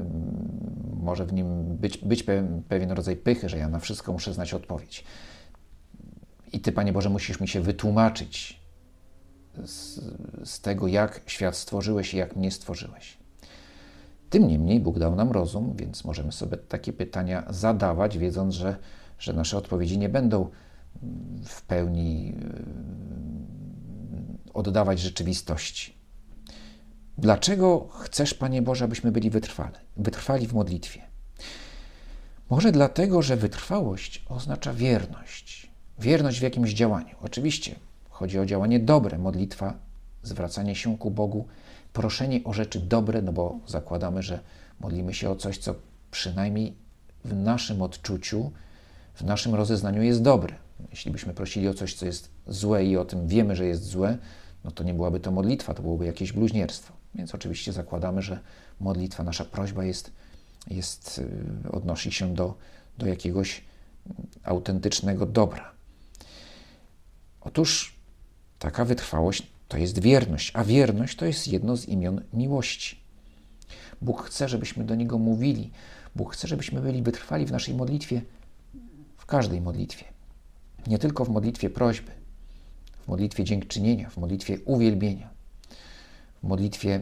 może 1.00 1.26
w 1.26 1.32
nim 1.32 1.76
być, 1.76 1.98
być 1.98 2.24
pewien 2.68 2.90
rodzaj 2.90 3.16
pychy, 3.16 3.48
że 3.48 3.58
ja 3.58 3.68
na 3.68 3.78
wszystko 3.78 4.12
muszę 4.12 4.34
znać 4.34 4.54
odpowiedź. 4.54 5.04
I 6.52 6.60
Ty, 6.60 6.72
Panie 6.72 6.92
Boże, 6.92 7.10
musisz 7.10 7.40
mi 7.40 7.48
się 7.48 7.60
wytłumaczyć 7.60 8.60
z, 9.64 10.00
z 10.44 10.60
tego, 10.60 10.86
jak 10.86 11.20
świat 11.26 11.56
stworzyłeś 11.56 12.14
i 12.14 12.16
jak 12.16 12.36
mnie 12.36 12.50
stworzyłeś. 12.50 13.18
Tym 14.36 14.48
niemniej 14.48 14.80
Bóg 14.80 14.98
dał 14.98 15.14
nam 15.14 15.32
rozum, 15.32 15.76
więc 15.76 16.04
możemy 16.04 16.32
sobie 16.32 16.56
takie 16.56 16.92
pytania 16.92 17.44
zadawać, 17.50 18.18
wiedząc, 18.18 18.54
że, 18.54 18.76
że 19.18 19.32
nasze 19.32 19.58
odpowiedzi 19.58 19.98
nie 19.98 20.08
będą 20.08 20.50
w 21.44 21.62
pełni 21.62 22.26
yy, 22.26 22.34
oddawać 24.54 25.00
rzeczywistości. 25.00 25.94
Dlaczego 27.18 27.88
chcesz, 28.00 28.34
Panie 28.34 28.62
Boże, 28.62 28.84
abyśmy 28.84 29.12
byli 29.12 29.30
wytrwali, 29.30 29.74
wytrwali 29.96 30.46
w 30.46 30.54
modlitwie? 30.54 31.00
Może 32.50 32.72
dlatego, 32.72 33.22
że 33.22 33.36
wytrwałość 33.36 34.24
oznacza 34.28 34.74
wierność. 34.74 35.70
Wierność 35.98 36.38
w 36.38 36.42
jakimś 36.42 36.72
działaniu. 36.72 37.14
Oczywiście 37.22 37.74
chodzi 38.10 38.38
o 38.38 38.46
działanie 38.46 38.80
dobre, 38.80 39.18
modlitwa, 39.18 39.74
zwracanie 40.22 40.74
się 40.74 40.98
ku 40.98 41.10
Bogu, 41.10 41.46
proszenie 41.96 42.44
o 42.44 42.52
rzeczy 42.52 42.80
dobre, 42.80 43.22
no 43.22 43.32
bo 43.32 43.58
zakładamy, 43.66 44.22
że 44.22 44.40
modlimy 44.80 45.14
się 45.14 45.30
o 45.30 45.36
coś, 45.36 45.58
co 45.58 45.74
przynajmniej 46.10 46.74
w 47.24 47.34
naszym 47.34 47.82
odczuciu, 47.82 48.52
w 49.14 49.22
naszym 49.22 49.54
rozeznaniu 49.54 50.02
jest 50.02 50.22
dobre. 50.22 50.54
Jeśli 50.90 51.10
byśmy 51.12 51.34
prosili 51.34 51.68
o 51.68 51.74
coś, 51.74 51.94
co 51.94 52.06
jest 52.06 52.30
złe 52.46 52.84
i 52.84 52.96
o 52.96 53.04
tym 53.04 53.28
wiemy, 53.28 53.56
że 53.56 53.66
jest 53.66 53.84
złe, 53.84 54.18
no 54.64 54.70
to 54.70 54.84
nie 54.84 54.94
byłaby 54.94 55.20
to 55.20 55.30
modlitwa, 55.30 55.74
to 55.74 55.82
byłoby 55.82 56.06
jakieś 56.06 56.32
bluźnierstwo. 56.32 56.92
Więc 57.14 57.34
oczywiście 57.34 57.72
zakładamy, 57.72 58.22
że 58.22 58.38
modlitwa, 58.80 59.22
nasza 59.22 59.44
prośba 59.44 59.84
jest, 59.84 60.12
jest 60.70 61.18
y, 61.64 61.70
odnosi 61.72 62.12
się 62.12 62.34
do, 62.34 62.54
do 62.98 63.06
jakiegoś 63.06 63.64
autentycznego 64.44 65.26
dobra. 65.26 65.72
Otóż 67.40 67.96
taka 68.58 68.84
wytrwałość 68.84 69.55
to 69.68 69.78
jest 69.78 69.98
wierność, 69.98 70.50
a 70.54 70.64
wierność 70.64 71.16
to 71.16 71.26
jest 71.26 71.48
jedno 71.48 71.76
z 71.76 71.88
imion 71.88 72.22
miłości. 72.32 73.00
Bóg 74.02 74.22
chce, 74.22 74.48
żebyśmy 74.48 74.84
do 74.84 74.94
Niego 74.94 75.18
mówili. 75.18 75.70
Bóg 76.16 76.34
chce, 76.34 76.48
żebyśmy 76.48 76.80
byli 76.80 77.02
wytrwali 77.02 77.46
w 77.46 77.52
naszej 77.52 77.74
modlitwie, 77.74 78.22
w 79.16 79.26
każdej 79.26 79.60
modlitwie. 79.60 80.04
Nie 80.86 80.98
tylko 80.98 81.24
w 81.24 81.28
modlitwie 81.28 81.70
prośby, 81.70 82.10
w 83.00 83.08
modlitwie 83.08 83.44
dziękczynienia, 83.44 84.10
w 84.10 84.16
modlitwie 84.16 84.58
uwielbienia, 84.64 85.30
w 86.42 86.46
modlitwie 86.46 87.00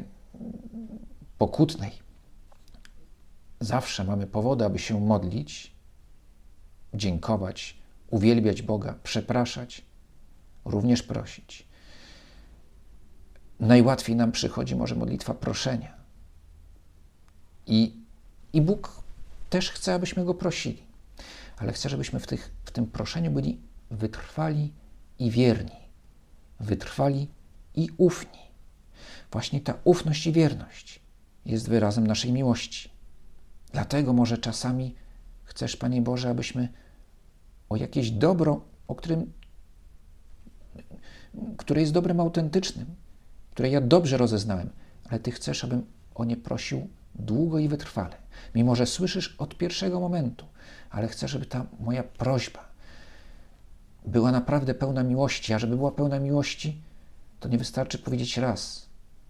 pokutnej. 1.38 1.92
Zawsze 3.61 4.04
mamy 4.04 4.26
powody, 4.26 4.64
aby 4.64 4.78
się 4.78 5.00
modlić, 5.00 5.73
dziękować, 6.94 7.76
uwielbiać 8.11 8.62
Boga, 8.62 8.94
przepraszać, 9.02 9.83
również 10.64 11.02
prosić. 11.02 11.66
Najłatwiej 13.64 14.16
nam 14.16 14.33
przychodzi 14.33 14.76
może 14.76 14.94
modlitwa 14.94 15.35
proszenia. 15.35 15.94
I, 17.66 17.97
i 18.52 18.62
Bóg 18.62 19.02
też 19.50 19.71
chce, 19.71 19.94
abyśmy 19.94 20.25
Go 20.25 20.35
prosili, 20.35 20.83
ale 21.56 21.73
chce, 21.73 21.88
żebyśmy 21.88 22.21
w, 22.21 22.26
tych, 22.26 22.50
w 22.64 22.71
tym 22.71 22.87
proszeniu 22.87 23.30
byli 23.30 23.59
wytrwali 23.90 24.73
i 25.18 25.30
wierni, 25.30 25.76
wytrwali 26.61 27.28
i 27.75 27.88
ufni. 27.97 28.38
Właśnie 29.33 29.61
ta 29.61 29.75
ufność 29.85 30.26
i 30.26 30.33
wierność 30.33 31.00
jest 31.47 31.68
wyrazem 31.68 32.06
naszej 32.06 32.33
miłości. 32.33 32.90
Dlatego 33.73 34.12
może 34.12 34.38
czasami 34.38 34.94
chcesz, 35.44 35.76
Panie 35.76 36.02
Boże, 36.02 36.30
abyśmy 36.30 36.68
o 37.68 37.76
jakieś 37.76 38.11
dobro, 38.11 38.61
o 38.88 38.94
którym, 38.94 39.33
które 41.56 41.80
jest 41.80 41.92
dobrem 41.92 42.21
autentycznym, 42.21 43.03
które 43.54 43.70
ja 43.70 43.80
dobrze 43.80 44.16
rozeznałem, 44.16 44.70
ale 45.11 45.20
Ty 45.20 45.30
chcesz, 45.30 45.64
abym 45.64 45.87
o 46.14 46.25
nie 46.25 46.37
prosił 46.37 46.88
długo 47.14 47.58
i 47.58 47.68
wytrwale. 47.68 48.16
Mimo, 48.54 48.76
że 48.76 48.87
słyszysz 48.87 49.34
od 49.38 49.56
pierwszego 49.56 50.00
momentu, 50.00 50.46
ale 50.90 51.08
chcę, 51.08 51.28
żeby 51.28 51.46
ta 51.46 51.66
moja 51.80 52.02
prośba 52.02 52.68
była 54.06 54.32
naprawdę 54.32 54.75
pełna 54.75 55.02
miłości, 55.02 55.54
a 55.54 55.58
żeby 55.58 55.76
była 55.76 55.90
pełna 55.90 56.18
miłości, 56.18 56.82
to 57.40 57.49
nie 57.49 57.58
wystarczy 57.58 57.99
powiedzieć 57.99 58.37
raz. 58.38 58.87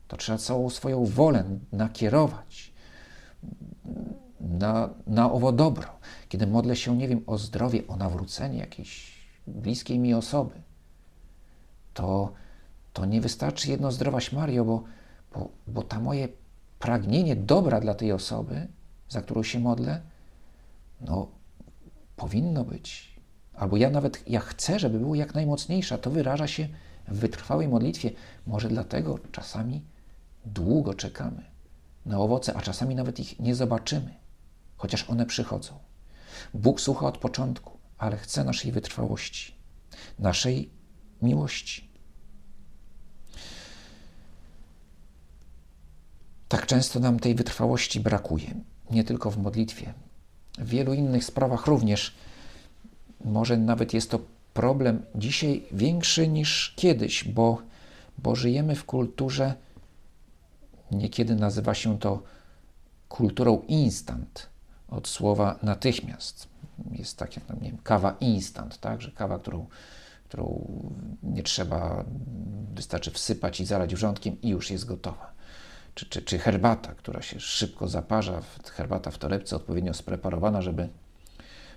To 0.08 0.16
trzeba 0.16 0.38
całą 0.38 0.70
swoją 0.70 1.04
wolę 1.04 1.44
nakierować 1.72 2.72
na, 4.40 4.90
na 5.06 5.32
owo 5.32 5.52
dobro. 5.52 5.88
Kiedy 6.28 6.46
modlę 6.46 6.76
się, 6.76 6.96
nie 6.96 7.08
wiem, 7.08 7.22
o 7.26 7.38
zdrowie, 7.38 7.86
o 7.88 7.96
nawrócenie 7.96 8.58
jakiejś 8.58 9.14
bliskiej 9.46 9.98
mi 9.98 10.14
osoby, 10.14 10.54
to, 11.94 12.32
to 12.94 13.04
nie 13.04 13.20
wystarczy 13.20 13.70
jedno 13.70 13.92
zdrowaś 13.92 14.32
Mario, 14.32 14.64
bo, 14.64 14.84
bo, 15.34 15.48
bo 15.66 15.82
ta 15.82 16.00
moje 16.00 16.28
pragnienie 16.78 17.36
dobra 17.36 17.80
dla 17.80 17.94
tej 17.94 18.12
osoby, 18.12 18.68
za 19.08 19.22
którą 19.22 19.42
się 19.42 19.60
modlę, 19.60 20.02
no 21.00 21.28
powinno 22.16 22.64
być. 22.64 23.20
Albo 23.54 23.76
ja 23.76 23.90
nawet, 23.90 24.28
ja 24.28 24.40
chcę, 24.40 24.78
żeby 24.78 24.98
było 24.98 25.14
jak 25.14 25.34
najmocniejsza. 25.34 25.98
To 25.98 26.10
wyraża 26.10 26.46
się 26.46 26.68
w 27.08 27.18
wytrwałej 27.18 27.68
modlitwie. 27.68 28.10
Może 28.46 28.68
dlatego 28.68 29.18
czasami 29.32 29.84
długo 30.46 30.94
czekamy 30.94 31.42
na 32.06 32.18
owoce, 32.18 32.54
a 32.54 32.60
czasami 32.60 32.94
nawet 32.94 33.20
ich 33.20 33.40
nie 33.40 33.54
zobaczymy, 33.54 34.14
chociaż 34.76 35.10
one 35.10 35.26
przychodzą. 35.26 35.78
Bóg 36.54 36.80
słucha 36.80 37.06
od 37.06 37.18
początku, 37.18 37.78
ale 37.98 38.16
chce 38.16 38.44
naszej 38.44 38.72
wytrwałości, 38.72 39.54
naszej 40.18 40.70
miłości. 41.22 41.93
Tak 46.48 46.66
często 46.66 47.00
nam 47.00 47.20
tej 47.20 47.34
wytrwałości 47.34 48.00
brakuje, 48.00 48.54
nie 48.90 49.04
tylko 49.04 49.30
w 49.30 49.38
modlitwie. 49.38 49.94
W 50.58 50.68
wielu 50.68 50.94
innych 50.94 51.24
sprawach 51.24 51.66
również. 51.66 52.14
Może 53.24 53.56
nawet 53.56 53.94
jest 53.94 54.10
to 54.10 54.18
problem 54.54 55.02
dzisiaj 55.14 55.62
większy 55.72 56.28
niż 56.28 56.74
kiedyś, 56.76 57.24
bo, 57.24 57.62
bo 58.18 58.36
żyjemy 58.36 58.74
w 58.74 58.84
kulturze, 58.84 59.54
niekiedy 60.90 61.36
nazywa 61.36 61.74
się 61.74 61.98
to 61.98 62.22
kulturą 63.08 63.62
instant, 63.68 64.48
od 64.88 65.08
słowa 65.08 65.58
natychmiast. 65.62 66.48
Jest 66.90 67.16
tak 67.18 67.36
jak, 67.36 67.48
nie 67.60 67.70
wiem, 67.70 67.78
kawa 67.82 68.16
instant, 68.20 68.78
tak, 68.78 69.02
że 69.02 69.10
kawa, 69.10 69.38
którą, 69.38 69.66
którą 70.28 70.68
nie 71.22 71.42
trzeba, 71.42 72.04
wystarczy 72.74 73.10
wsypać 73.10 73.60
i 73.60 73.66
zalać 73.66 73.94
wrzątkiem 73.94 74.40
i 74.42 74.48
już 74.48 74.70
jest 74.70 74.84
gotowa. 74.84 75.33
Czy, 75.94 76.06
czy, 76.06 76.22
czy 76.22 76.38
herbata, 76.38 76.94
która 76.94 77.22
się 77.22 77.40
szybko 77.40 77.88
zaparza, 77.88 78.42
herbata 78.72 79.10
w 79.10 79.18
torebce 79.18 79.56
odpowiednio 79.56 79.94
spreparowana, 79.94 80.62
żeby 80.62 80.88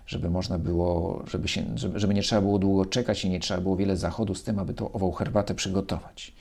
żeby 0.07 0.29
można 0.29 0.59
było, 0.59 1.23
żeby, 1.27 1.47
się, 1.47 1.63
żeby, 1.75 1.99
żeby 1.99 2.13
nie 2.13 2.21
trzeba 2.21 2.41
było 2.41 2.59
długo 2.59 2.85
czekać 2.85 3.25
i 3.25 3.29
nie 3.29 3.39
trzeba 3.39 3.61
było 3.61 3.75
wiele 3.75 3.97
zachodu 3.97 4.35
z 4.35 4.43
tym, 4.43 4.59
aby 4.59 4.73
tą 4.73 4.91
ową 4.91 5.11
herbatę 5.11 5.55
przygotować. 5.55 6.33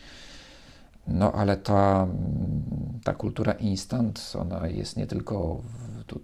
No 1.09 1.33
ale 1.33 1.57
ta, 1.57 2.09
ta 3.05 3.15
kultura 3.15 3.53
instant, 3.53 4.33
ona 4.41 4.69
jest 4.69 4.97
nie 4.97 5.07
tylko 5.07 5.55
w, 5.55 6.05
tu, 6.05 6.21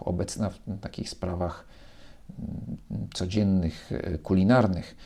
obecna 0.00 0.50
w 0.50 0.80
takich 0.80 1.10
sprawach 1.10 1.64
mm, 2.38 3.08
codziennych, 3.14 3.92
e, 3.92 4.18
kulinarnych. 4.18 4.96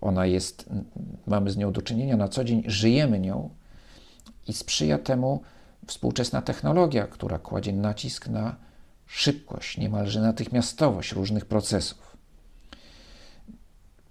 Ona 0.00 0.26
jest, 0.26 0.70
mamy 1.26 1.50
z 1.50 1.56
nią 1.56 1.72
do 1.72 1.82
czynienia 1.82 2.16
na 2.16 2.28
co 2.28 2.44
dzień, 2.44 2.62
żyjemy 2.66 3.20
nią 3.20 3.50
i 4.48 4.52
sprzyja 4.52 4.98
temu 4.98 5.42
współczesna 5.86 6.42
technologia, 6.42 7.06
która 7.06 7.38
kładzie 7.38 7.72
nacisk 7.72 8.28
na 8.28 8.56
szybkość, 9.06 9.78
niemalże 9.78 10.20
natychmiastowość 10.20 11.12
różnych 11.12 11.44
procesów. 11.44 12.16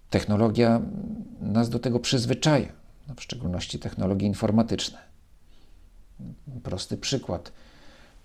Technologia 0.09 0.81
nas 1.41 1.69
do 1.69 1.79
tego 1.79 1.99
przyzwyczaja, 1.99 2.71
no, 3.07 3.15
w 3.15 3.21
szczególności 3.21 3.79
technologie 3.79 4.27
informatyczne. 4.27 4.97
Prosty 6.63 6.97
przykład. 6.97 7.51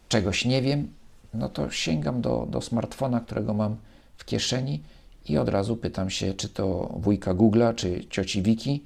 Czegoś 0.09 0.45
nie 0.45 0.63
wiem, 0.63 0.93
no 1.35 1.49
to 1.49 1.71
sięgam 1.71 2.21
do, 2.21 2.47
do 2.51 2.61
smartfona, 2.61 3.21
którego 3.21 3.55
mam 3.55 3.77
w 4.17 4.25
kieszeni 4.25 4.83
i 5.29 5.39
od 5.39 5.49
razu 5.49 5.77
pytam 5.77 6.11
się, 6.11 6.35
czy 6.35 6.49
to 6.49 6.95
wujka 6.97 7.35
Google'a, 7.35 7.75
czy 7.75 8.07
cioci 8.11 8.43
Wiki, 8.43 8.85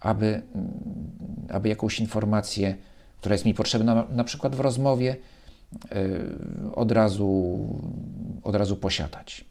aby, 0.00 0.42
aby 1.48 1.68
jakąś 1.68 2.00
informację, 2.00 2.76
która 3.20 3.34
jest 3.34 3.44
mi 3.44 3.54
potrzebna 3.54 4.06
na, 4.10 4.24
przykład 4.24 4.56
w 4.56 4.60
rozmowie, 4.60 5.16
Y, 5.92 6.74
od 6.74 6.92
razu, 6.92 7.58
od 8.42 8.54
razu 8.54 8.76
posiadać. 8.76 9.44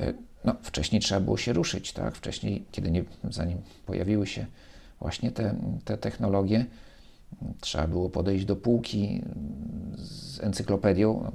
Y, 0.00 0.14
no, 0.44 0.56
wcześniej 0.62 1.00
trzeba 1.00 1.20
było 1.20 1.36
się 1.36 1.52
ruszyć, 1.52 1.92
tak? 1.92 2.14
Wcześniej, 2.14 2.64
kiedy 2.72 2.90
nie, 2.90 3.04
zanim 3.30 3.58
pojawiły 3.86 4.26
się 4.26 4.46
właśnie 5.00 5.30
te, 5.30 5.54
te 5.84 5.98
technologie, 5.98 6.66
trzeba 7.60 7.86
było 7.86 8.10
podejść 8.10 8.44
do 8.44 8.56
półki 8.56 9.22
z 9.96 10.40
encyklopedią. 10.40 11.32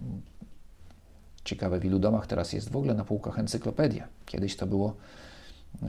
Ciekawe 1.43 1.79
w 1.79 1.85
ilu 1.85 1.99
domach 1.99 2.27
teraz 2.27 2.53
jest 2.53 2.69
w 2.69 2.75
ogóle 2.75 2.93
na 2.93 3.05
półkach 3.05 3.39
encyklopedia. 3.39 4.07
Kiedyś 4.25 4.55
to 4.55 4.67
było 4.67 4.95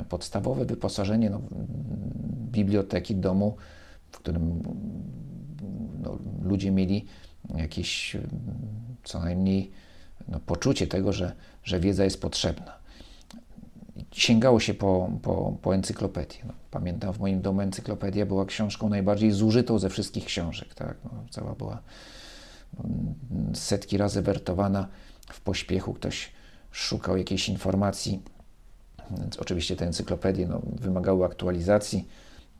podstawowe 0.09 0.65
wyposażenie 0.65 1.31
no, 1.31 1.41
biblioteki 2.51 3.17
domu, 3.17 3.57
w 4.11 4.19
którym 4.19 4.63
no, 6.03 6.19
ludzie 6.43 6.71
mieli 6.71 7.05
jakieś 7.55 8.17
co 9.05 9.21
najmniej 9.21 9.71
no, 10.29 10.41
poczucie 10.41 10.87
tego, 10.87 11.13
że, 11.13 11.33
że 11.65 11.81
wiedza 11.81 12.05
jest 12.05 12.21
potrzebna. 12.21 12.73
Sięgało 14.13 14.61
się 14.61 14.75
po, 14.75 15.11
po, 15.23 15.57
po 15.63 15.75
encyklopedię. 15.75 16.39
No, 16.47 16.53
pamiętam, 16.71 17.13
w 17.13 17.21
moim 17.21 17.41
domu 17.41 17.61
encyklopedia 17.61 18.27
była 18.27 18.47
książką 18.47 18.89
najbardziej 18.89 19.33
zużytą 19.33 19.79
ze 19.79 19.91
wszystkich 19.91 20.25
książek. 20.25 20.75
Tak? 20.75 20.97
No, 21.05 21.11
cała 21.31 21.55
była 21.55 21.83
mm, 22.85 23.55
setki 23.55 23.97
razy 23.97 24.23
wertowana 24.23 24.89
w 25.33 25.41
pośpiechu. 25.41 25.95
Ktoś 25.95 26.33
szukał 26.71 27.17
jakiejś 27.17 27.49
informacji. 27.49 28.23
Oczywiście 29.39 29.77
te 29.77 29.87
encyklopedie 29.87 30.47
no, 30.47 30.63
wymagały 30.81 31.25
aktualizacji. 31.25 32.09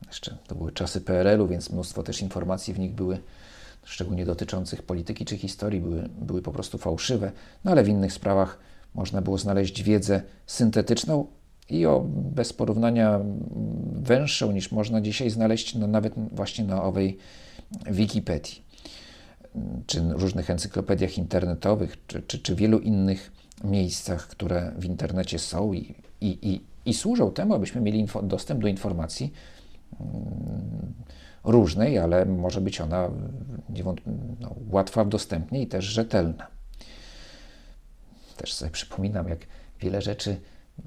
Jeszcze 0.07 0.37
to 0.47 0.55
były 0.55 0.71
czasy 0.71 1.01
PRL-u, 1.01 1.47
więc 1.47 1.69
mnóstwo 1.69 2.03
też 2.03 2.21
informacji 2.21 2.73
w 2.73 2.79
nich 2.79 2.93
były 2.93 3.19
szczególnie 3.83 4.25
dotyczących 4.25 4.83
polityki 4.83 5.25
czy 5.25 5.37
historii, 5.37 5.81
były, 5.81 6.09
były 6.21 6.41
po 6.41 6.51
prostu 6.51 6.77
fałszywe, 6.77 7.31
no 7.63 7.71
ale 7.71 7.83
w 7.83 7.87
innych 7.87 8.13
sprawach 8.13 8.59
można 8.93 9.21
było 9.21 9.37
znaleźć 9.37 9.83
wiedzę 9.83 10.21
syntetyczną 10.45 11.27
i 11.69 11.85
o 11.85 12.05
bez 12.09 12.53
porównania 12.53 13.19
węższą 13.93 14.51
niż 14.51 14.71
można 14.71 15.01
dzisiaj 15.01 15.29
znaleźć 15.29 15.75
no, 15.75 15.87
nawet 15.87 16.13
właśnie 16.31 16.65
na 16.65 16.83
owej 16.83 17.17
Wikipedii, 17.91 18.61
czy 19.85 20.01
różnych 20.09 20.49
encyklopediach 20.49 21.17
internetowych, 21.17 21.97
czy, 22.07 22.21
czy, 22.21 22.39
czy 22.39 22.55
wielu 22.55 22.79
innych 22.79 23.31
miejscach, 23.63 24.27
które 24.27 24.71
w 24.77 24.85
internecie 24.85 25.39
są 25.39 25.73
i, 25.73 25.95
i, 26.21 26.49
i, 26.49 26.61
i 26.85 26.93
służą 26.93 27.31
temu, 27.31 27.53
abyśmy 27.53 27.81
mieli 27.81 28.07
dostęp 28.23 28.61
do 28.61 28.67
informacji 28.67 29.33
różnej, 31.43 31.97
ale 31.97 32.25
może 32.25 32.61
być 32.61 32.81
ona 32.81 33.09
no, 34.39 34.55
łatwa 34.69 35.03
w 35.03 35.09
dostępnie 35.09 35.61
i 35.61 35.67
też 35.67 35.85
rzetelna. 35.85 36.47
Też 38.37 38.53
sobie 38.53 38.71
przypominam, 38.71 39.27
jak 39.27 39.39
wiele 39.79 40.01
rzeczy, 40.01 40.39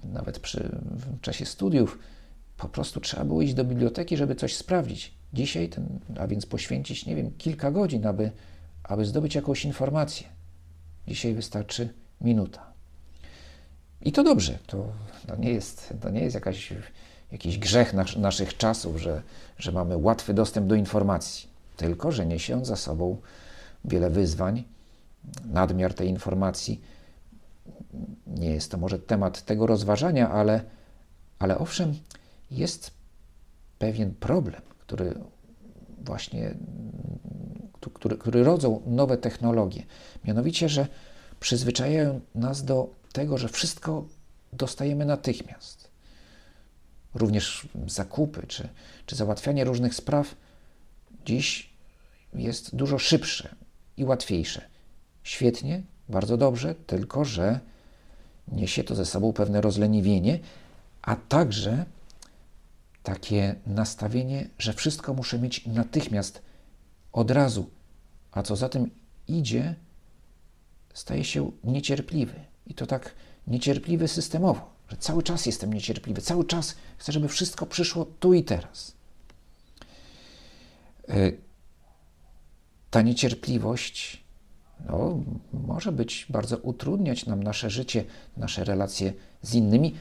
nawet 0.04 0.38
przy, 0.38 0.78
w 0.82 1.20
czasie 1.20 1.46
studiów, 1.46 1.98
po 2.56 2.68
prostu 2.68 3.00
trzeba 3.00 3.24
było 3.24 3.42
iść 3.42 3.54
do 3.54 3.64
biblioteki, 3.64 4.16
żeby 4.16 4.34
coś 4.34 4.56
sprawdzić. 4.56 5.14
Dzisiaj, 5.32 5.68
ten, 5.68 6.00
a 6.18 6.26
więc 6.26 6.46
poświęcić, 6.46 7.06
nie 7.06 7.16
wiem, 7.16 7.30
kilka 7.38 7.70
godzin, 7.70 8.06
aby, 8.06 8.30
aby 8.82 9.04
zdobyć 9.04 9.34
jakąś 9.34 9.64
informację. 9.64 10.26
Dzisiaj 11.08 11.34
wystarczy 11.34 11.88
minuta. 12.20 12.72
I 14.02 14.12
to 14.12 14.22
dobrze, 14.22 14.58
to, 14.66 14.92
to, 15.26 15.36
nie, 15.36 15.52
jest, 15.52 15.94
to 16.00 16.10
nie 16.10 16.20
jest 16.20 16.34
jakaś 16.34 16.72
jakiś 17.32 17.58
grzech 17.58 17.94
nas, 17.94 18.16
naszych 18.16 18.56
czasów, 18.56 18.96
że, 18.96 19.22
że 19.58 19.72
mamy 19.72 19.96
łatwy 19.96 20.34
dostęp 20.34 20.66
do 20.66 20.74
informacji, 20.74 21.48
tylko 21.76 22.12
że 22.12 22.26
niesie 22.26 22.54
on 22.56 22.64
za 22.64 22.76
sobą 22.76 23.16
wiele 23.84 24.10
wyzwań, 24.10 24.64
nadmiar 25.44 25.94
tej 25.94 26.08
informacji. 26.08 26.80
Nie 28.26 28.50
jest 28.50 28.70
to 28.70 28.78
może 28.78 28.98
temat 28.98 29.42
tego 29.44 29.66
rozważania, 29.66 30.30
ale, 30.30 30.64
ale 31.38 31.58
owszem, 31.58 31.94
jest 32.50 32.90
pewien 33.78 34.14
problem, 34.14 34.62
który 34.78 35.14
właśnie, 36.04 36.54
który, 37.92 38.16
który 38.16 38.44
rodzą 38.44 38.82
nowe 38.86 39.18
technologie. 39.18 39.82
Mianowicie, 40.24 40.68
że 40.68 40.86
przyzwyczajają 41.40 42.20
nas 42.34 42.64
do 42.64 42.94
tego, 43.12 43.38
że 43.38 43.48
wszystko 43.48 44.04
dostajemy 44.52 45.04
natychmiast 45.04 45.90
również 47.14 47.68
zakupy 47.86 48.46
czy, 48.46 48.68
czy 49.06 49.16
załatwianie 49.16 49.64
różnych 49.64 49.94
spraw 49.94 50.34
dziś 51.26 51.70
jest 52.34 52.76
dużo 52.76 52.98
szybsze 52.98 53.54
i 53.96 54.04
łatwiejsze. 54.04 54.62
Świetnie, 55.22 55.82
bardzo 56.08 56.36
dobrze, 56.36 56.74
tylko 56.74 57.24
że 57.24 57.60
niesie 58.48 58.84
to 58.84 58.94
ze 58.94 59.06
sobą 59.06 59.32
pewne 59.32 59.60
rozleniwienie, 59.60 60.38
a 61.02 61.16
także 61.16 61.84
takie 63.02 63.54
nastawienie, 63.66 64.48
że 64.58 64.72
wszystko 64.72 65.14
muszę 65.14 65.38
mieć 65.38 65.66
natychmiast, 65.66 66.42
od 67.12 67.30
razu, 67.30 67.70
a 68.32 68.42
co 68.42 68.56
za 68.56 68.68
tym 68.68 68.90
idzie, 69.28 69.74
staje 70.94 71.24
się 71.24 71.50
niecierpliwy. 71.64 72.34
I 72.66 72.74
to 72.74 72.86
tak 72.86 73.14
niecierpliwy 73.46 74.08
systemowo 74.08 74.80
że 74.90 74.96
cały 74.96 75.22
czas 75.22 75.46
jestem 75.46 75.72
niecierpliwy, 75.72 76.20
cały 76.20 76.44
czas 76.44 76.76
chcę, 76.98 77.12
żeby 77.12 77.28
wszystko 77.28 77.66
przyszło 77.66 78.04
tu 78.04 78.34
i 78.34 78.44
teraz. 78.44 78.92
E, 81.08 81.32
ta 82.90 83.02
niecierpliwość 83.02 84.24
no, 84.88 85.18
może 85.52 85.92
być 85.92 86.26
bardzo 86.28 86.56
utrudniać 86.56 87.26
nam 87.26 87.42
nasze 87.42 87.70
życie, 87.70 88.04
nasze 88.36 88.64
relacje 88.64 89.12
z 89.42 89.54
innymi. 89.54 89.94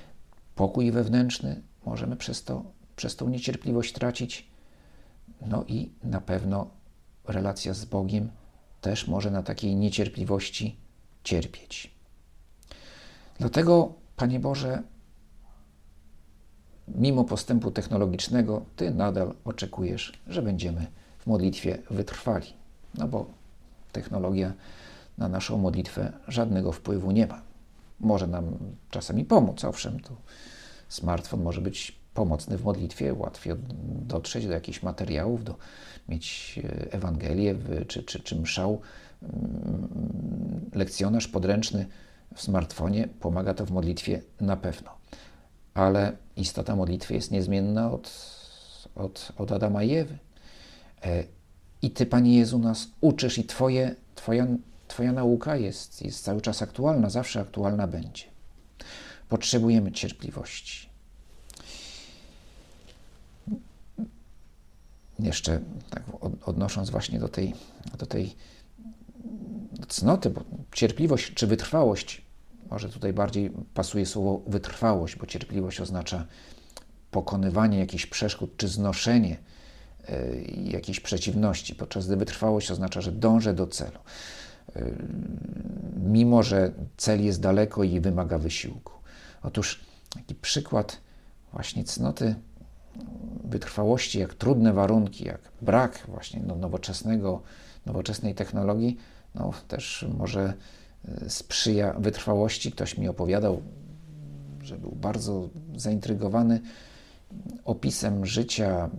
Pokój 0.55 0.91
wewnętrzny 0.91 1.61
możemy 1.85 2.15
przez, 2.15 2.43
to, 2.43 2.63
przez 2.95 3.15
tą 3.15 3.29
niecierpliwość 3.29 3.93
tracić. 3.93 4.47
No 5.41 5.65
i 5.67 5.91
na 6.03 6.21
pewno 6.21 6.69
relacja 7.27 7.73
z 7.73 7.85
Bogiem 7.85 8.29
też 8.81 9.07
może 9.07 9.31
na 9.31 9.43
takiej 9.43 9.75
niecierpliwości 9.75 10.75
cierpieć. 11.23 11.91
Dlatego 13.39 13.93
Panie 14.15 14.39
Boże, 14.39 14.83
mimo 16.87 17.23
postępu 17.23 17.71
technologicznego, 17.71 18.65
Ty 18.75 18.91
nadal 18.91 19.33
oczekujesz, 19.45 20.13
że 20.27 20.41
będziemy 20.41 20.87
w 21.19 21.27
modlitwie 21.27 21.77
wytrwali. 21.89 22.53
No 22.97 23.07
bo 23.07 23.25
technologia 23.91 24.53
na 25.17 25.27
naszą 25.27 25.57
modlitwę 25.57 26.13
żadnego 26.27 26.71
wpływu 26.71 27.11
nie 27.11 27.27
ma. 27.27 27.41
Może 27.99 28.27
nam 28.27 28.57
czasami 28.89 29.25
pomóc, 29.25 29.65
owszem, 29.65 29.99
to 29.99 30.15
smartfon 30.89 31.43
może 31.43 31.61
być 31.61 31.98
pomocny 32.19 32.57
w 32.57 32.63
modlitwie, 32.63 33.13
łatwiej 33.13 33.53
dotrzeć 34.07 34.47
do 34.47 34.53
jakichś 34.53 34.83
materiałów, 34.83 35.43
do, 35.43 35.55
mieć 36.09 36.59
e, 36.63 36.93
Ewangelię 36.93 37.55
czy, 37.87 38.03
czy, 38.03 38.19
czy 38.19 38.35
mszał. 38.35 38.81
Mm, 39.23 40.69
lekcjonarz 40.75 41.27
podręczny 41.27 41.85
w 42.35 42.41
smartfonie 42.41 43.07
pomaga 43.19 43.53
to 43.53 43.65
w 43.65 43.71
modlitwie 43.71 44.21
na 44.41 44.57
pewno. 44.57 44.91
Ale 45.73 46.17
istota 46.35 46.75
modlitwy 46.75 47.13
jest 47.13 47.31
niezmienna 47.31 47.91
od, 47.91 48.11
od, 48.95 49.31
od 49.37 49.51
Adama 49.51 49.83
i 49.83 49.95
Ewy. 49.95 50.17
E, 51.03 51.23
I 51.81 51.91
Ty, 51.91 52.05
Panie 52.05 52.37
Jezu, 52.37 52.59
nas 52.59 52.87
uczysz 53.01 53.37
i 53.37 53.43
twoje, 53.43 53.95
twoja, 54.15 54.47
twoja 54.87 55.11
nauka 55.11 55.55
jest, 55.55 56.01
jest 56.01 56.23
cały 56.23 56.41
czas 56.41 56.61
aktualna, 56.61 57.09
zawsze 57.09 57.41
aktualna 57.41 57.87
będzie. 57.87 58.23
Potrzebujemy 59.29 59.91
cierpliwości. 59.91 60.88
Jeszcze 65.19 65.59
tak 65.89 66.03
odnosząc 66.45 66.89
właśnie 66.89 67.19
do 67.19 67.27
tej, 67.27 67.53
do 67.97 68.05
tej 68.05 68.35
cnoty, 69.87 70.29
bo 70.29 70.41
cierpliwość 70.73 71.33
czy 71.33 71.47
wytrwałość, 71.47 72.21
może 72.69 72.89
tutaj 72.89 73.13
bardziej 73.13 73.51
pasuje 73.73 74.05
słowo 74.05 74.41
wytrwałość, 74.47 75.15
bo 75.15 75.25
cierpliwość 75.25 75.81
oznacza 75.81 76.25
pokonywanie 77.11 77.79
jakichś 77.79 78.05
przeszkód 78.05 78.57
czy 78.57 78.67
znoszenie 78.67 79.37
y, 80.09 80.53
jakiejś 80.63 80.99
przeciwności, 80.99 81.75
podczas 81.75 82.07
gdy 82.07 82.17
wytrwałość 82.17 82.71
oznacza, 82.71 83.01
że 83.01 83.11
dążę 83.11 83.53
do 83.53 83.67
celu. 83.67 83.99
Y, 84.75 84.95
mimo, 86.03 86.43
że 86.43 86.71
cel 86.97 87.25
jest 87.25 87.41
daleko 87.41 87.83
i 87.83 87.99
wymaga 87.99 88.37
wysiłku. 88.37 88.93
Otóż 89.43 89.79
taki 90.09 90.35
przykład 90.35 90.97
właśnie 91.53 91.83
cnoty 91.83 92.35
wytrwałości, 93.43 94.19
jak 94.19 94.33
trudne 94.33 94.73
warunki, 94.73 95.25
jak 95.25 95.41
brak 95.61 96.03
właśnie 96.07 96.41
no, 96.47 96.55
nowoczesnego, 96.55 97.41
nowoczesnej 97.85 98.35
technologii, 98.35 98.97
no, 99.35 99.53
też 99.67 100.05
może 100.17 100.53
e, 101.07 101.29
sprzyja 101.29 101.93
wytrwałości. 101.93 102.71
Ktoś 102.71 102.97
mi 102.97 103.07
opowiadał, 103.07 103.61
że 104.61 104.77
był 104.77 104.91
bardzo 104.91 105.49
zaintrygowany 105.75 106.61
opisem 107.65 108.25
życia 108.25 108.89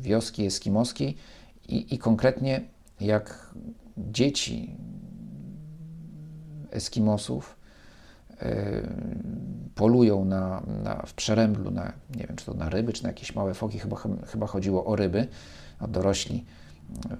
wioski 0.00 0.46
eskimoskiej 0.46 1.16
i, 1.68 1.94
i 1.94 1.98
konkretnie 1.98 2.60
jak 3.00 3.54
dzieci 3.96 4.76
Eskimosów 6.70 7.57
polują 9.74 10.24
na, 10.24 10.62
na, 10.82 11.02
w 11.06 11.14
przeręblu 11.14 11.70
na, 11.70 11.92
nie 12.16 12.26
wiem, 12.26 12.36
czy 12.36 12.46
to 12.46 12.54
na 12.54 12.68
ryby, 12.68 12.92
czy 12.92 13.02
na 13.02 13.08
jakieś 13.08 13.34
małe 13.34 13.54
foki, 13.54 13.78
chyba, 13.78 13.96
chyba 14.26 14.46
chodziło 14.46 14.84
o 14.84 14.96
ryby, 14.96 15.28
a 15.78 15.86
dorośli 15.86 16.44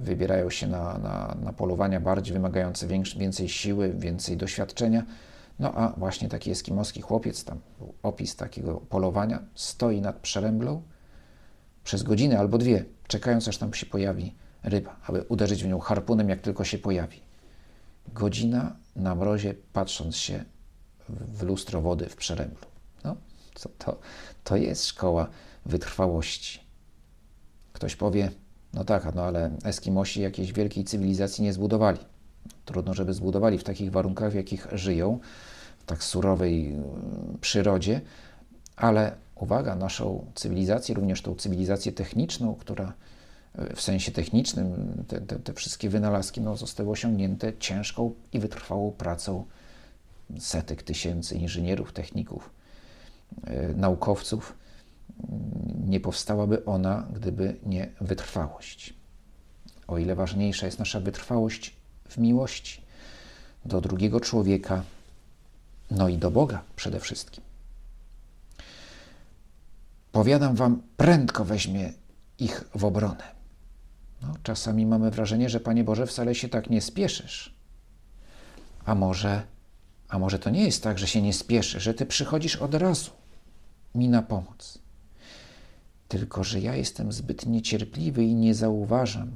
wybierają 0.00 0.50
się 0.50 0.66
na, 0.66 0.98
na, 0.98 1.37
na 1.42 1.52
polowania 1.52 2.00
bardziej 2.00 2.35
wymagające 2.35 2.87
większy, 2.87 3.18
więcej 3.18 3.48
siły, 3.48 3.94
więcej 3.94 4.37
doświadczenia. 4.37 5.02
No 5.59 5.74
a 5.74 5.94
właśnie 5.96 6.28
taki 6.28 6.50
eskimoski 6.50 7.00
chłopiec, 7.00 7.44
tam 7.44 7.61
był 7.78 7.94
opis 8.02 8.37
takiego 8.37 8.74
polowania, 8.74 9.42
stoi 9.54 10.00
nad 10.00 10.16
przeręblą 10.16 10.83
przez 11.85 12.02
godzinę 12.02 12.38
albo 12.38 12.59
dwie, 12.59 12.85
czekając 13.07 13.48
aż 13.48 13.59
tam 13.59 13.74
się 13.74 13.87
pojawi 13.87 14.35
ryba, 14.62 14.96
aby 15.07 15.22
uderzyć 15.22 15.64
w 15.64 15.68
nią 15.68 15.78
harpunem, 15.78 16.28
jak 16.28 16.40
tylko 16.40 16.64
się 16.64 16.78
pojawi. 16.78 17.20
Godzina 18.14 18.76
na 18.96 19.14
mrozie, 19.14 19.54
patrząc 19.72 20.16
się 20.16 20.44
w 21.09 21.42
lustro 21.42 21.81
wody 21.81 22.09
w 22.09 22.16
przeręblu. 22.16 22.66
No, 23.05 23.16
to, 23.62 23.68
to, 23.79 23.99
to 24.44 24.57
jest 24.57 24.87
szkoła 24.87 25.29
wytrwałości. 25.66 26.61
Ktoś 27.73 27.97
powie, 27.97 28.31
no 28.75 28.85
tak, 28.85 29.14
no 29.14 29.23
ale 29.23 29.51
Eskimosi 29.64 30.21
jakiejś 30.21 30.53
wielkiej 30.53 30.85
cywilizacji 30.85 31.44
nie 31.44 31.53
zbudowali. 31.53 31.99
Trudno, 32.64 32.94
żeby 32.94 33.14
zbudowali 33.14 33.59
w 33.59 33.64
takich 33.64 33.90
warunkach, 33.90 34.33
w 34.33 34.35
jakich 34.35 34.66
żyją, 34.73 35.18
w 35.79 35.85
tak 35.85 36.05
surowej 36.05 36.73
mm, 36.73 37.38
przyrodzie, 37.40 38.01
ale 38.77 39.16
uwaga, 39.35 39.77
naszą 39.77 40.25
cywilizację, 40.35 40.94
również 40.94 41.23
tą 41.23 41.35
cywilizację 41.35 41.92
techniczną, 41.92 42.55
która 42.55 42.92
e, 43.55 43.77
w 43.77 43.81
sensie 43.81 44.12
technicznym, 44.12 44.94
te, 45.09 45.21
te, 45.21 45.38
te 45.38 45.53
wszystkie 45.53 45.88
wynalazki 45.88 46.40
no, 46.40 46.57
zostały 46.57 46.90
osiągnięte 46.90 47.53
ciężką 47.59 48.14
i 48.33 48.38
wytrwałą 48.38 48.92
pracą 48.92 49.44
setek 50.38 50.82
tysięcy 50.82 51.34
inżynierów, 51.34 51.92
techników, 51.92 52.50
e, 53.46 53.68
naukowców 53.68 54.54
nie 55.86 56.00
powstałaby 56.00 56.64
ona, 56.64 57.06
gdyby 57.12 57.56
nie 57.66 57.92
wytrwałość. 58.00 58.94
O 59.86 59.98
ile 59.98 60.14
ważniejsza 60.14 60.66
jest 60.66 60.78
nasza 60.78 61.00
wytrwałość 61.00 61.76
w 62.08 62.18
miłości 62.18 62.82
do 63.64 63.80
drugiego 63.80 64.20
człowieka, 64.20 64.82
no 65.90 66.08
i 66.08 66.18
do 66.18 66.30
Boga 66.30 66.62
przede 66.76 67.00
wszystkim. 67.00 67.44
Powiadam 70.12 70.56
wam, 70.56 70.82
prędko 70.96 71.44
weźmie 71.44 71.92
ich 72.38 72.64
w 72.74 72.84
obronę. 72.84 73.38
No, 74.22 74.34
czasami 74.42 74.86
mamy 74.86 75.10
wrażenie, 75.10 75.48
że 75.48 75.60
Panie 75.60 75.84
Boże, 75.84 76.06
wcale 76.06 76.34
się 76.34 76.48
tak 76.48 76.70
nie 76.70 76.80
spieszysz. 76.80 77.54
A 78.84 78.94
może, 78.94 79.42
a 80.09 80.18
może 80.18 80.38
to 80.38 80.51
nie 80.51 80.64
jest 80.64 80.83
tak, 80.83 80.99
że 80.99 81.07
się 81.07 81.23
nie 81.23 81.33
spieszy, 81.33 81.81
że 81.81 81.94
Ty 81.94 82.07
przychodzisz 82.07 82.57
od 82.57 82.75
razu 82.75 83.11
mi 83.94 84.09
na 84.09 84.23
pomoc. 84.23 84.79
Tylko, 86.09 86.44
że 86.44 86.61
ja 86.61 86.77
jestem 86.77 87.12
zbyt 87.12 87.47
niecierpliwy 87.47 88.25
i 88.25 88.35
nie 88.35 88.55
zauważam, 88.55 89.31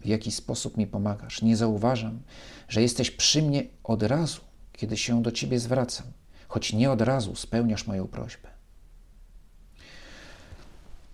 w 0.00 0.06
jaki 0.06 0.32
sposób 0.32 0.76
mi 0.76 0.86
pomagasz. 0.86 1.42
Nie 1.42 1.56
zauważam, 1.56 2.20
że 2.68 2.82
jesteś 2.82 3.10
przy 3.10 3.42
mnie 3.42 3.64
od 3.84 4.02
razu, 4.02 4.40
kiedy 4.72 4.96
się 4.96 5.22
do 5.22 5.32
Ciebie 5.32 5.60
zwracam, 5.60 6.06
choć 6.48 6.72
nie 6.72 6.90
od 6.90 7.00
razu 7.00 7.36
spełniasz 7.36 7.86
moją 7.86 8.08
prośbę. 8.08 8.48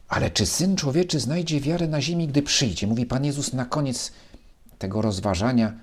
Ale 0.09 0.31
czy 0.31 0.47
syn 0.47 0.77
człowieczy 0.77 1.21
znajdzie 1.21 1.61
wiarę 1.61 1.89
na 1.89 2.01
ziemi, 2.01 2.29
gdy 2.29 2.43
przyjdzie? 2.43 2.87
Mówi 2.87 3.07
Pan 3.07 3.25
Jezus 3.25 3.53
na 3.53 3.65
koniec 3.65 4.13
tego 4.79 5.03
rozważania 5.03 5.79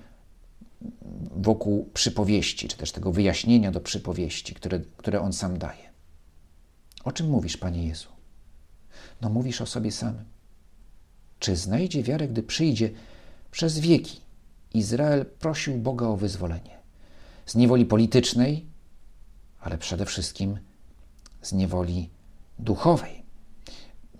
wokół 1.36 1.90
przypowieści, 1.94 2.68
czy 2.68 2.76
też 2.76 2.92
tego 2.92 3.12
wyjaśnienia 3.12 3.72
do 3.72 3.80
przypowieści, 3.80 4.54
które, 4.54 4.80
które 4.96 5.20
on 5.20 5.32
sam 5.32 5.58
daje. 5.58 5.90
O 7.04 7.12
czym 7.12 7.30
mówisz, 7.30 7.56
Panie 7.56 7.86
Jezu? 7.86 8.08
No 9.20 9.28
mówisz 9.28 9.60
o 9.60 9.66
sobie 9.66 9.92
samym. 9.92 10.24
Czy 11.38 11.56
znajdzie 11.56 12.02
wiarę, 12.02 12.28
gdy 12.28 12.42
przyjdzie 12.42 12.90
przez 13.50 13.78
wieki? 13.78 14.20
Izrael 14.74 15.26
prosił 15.26 15.74
Boga 15.78 16.06
o 16.06 16.16
wyzwolenie 16.16 16.78
z 17.46 17.54
niewoli 17.54 17.86
politycznej, 17.86 18.66
ale 19.60 19.78
przede 19.78 20.06
wszystkim 20.06 20.58
z 21.42 21.52
niewoli 21.52 22.10
duchowej. 22.58 23.22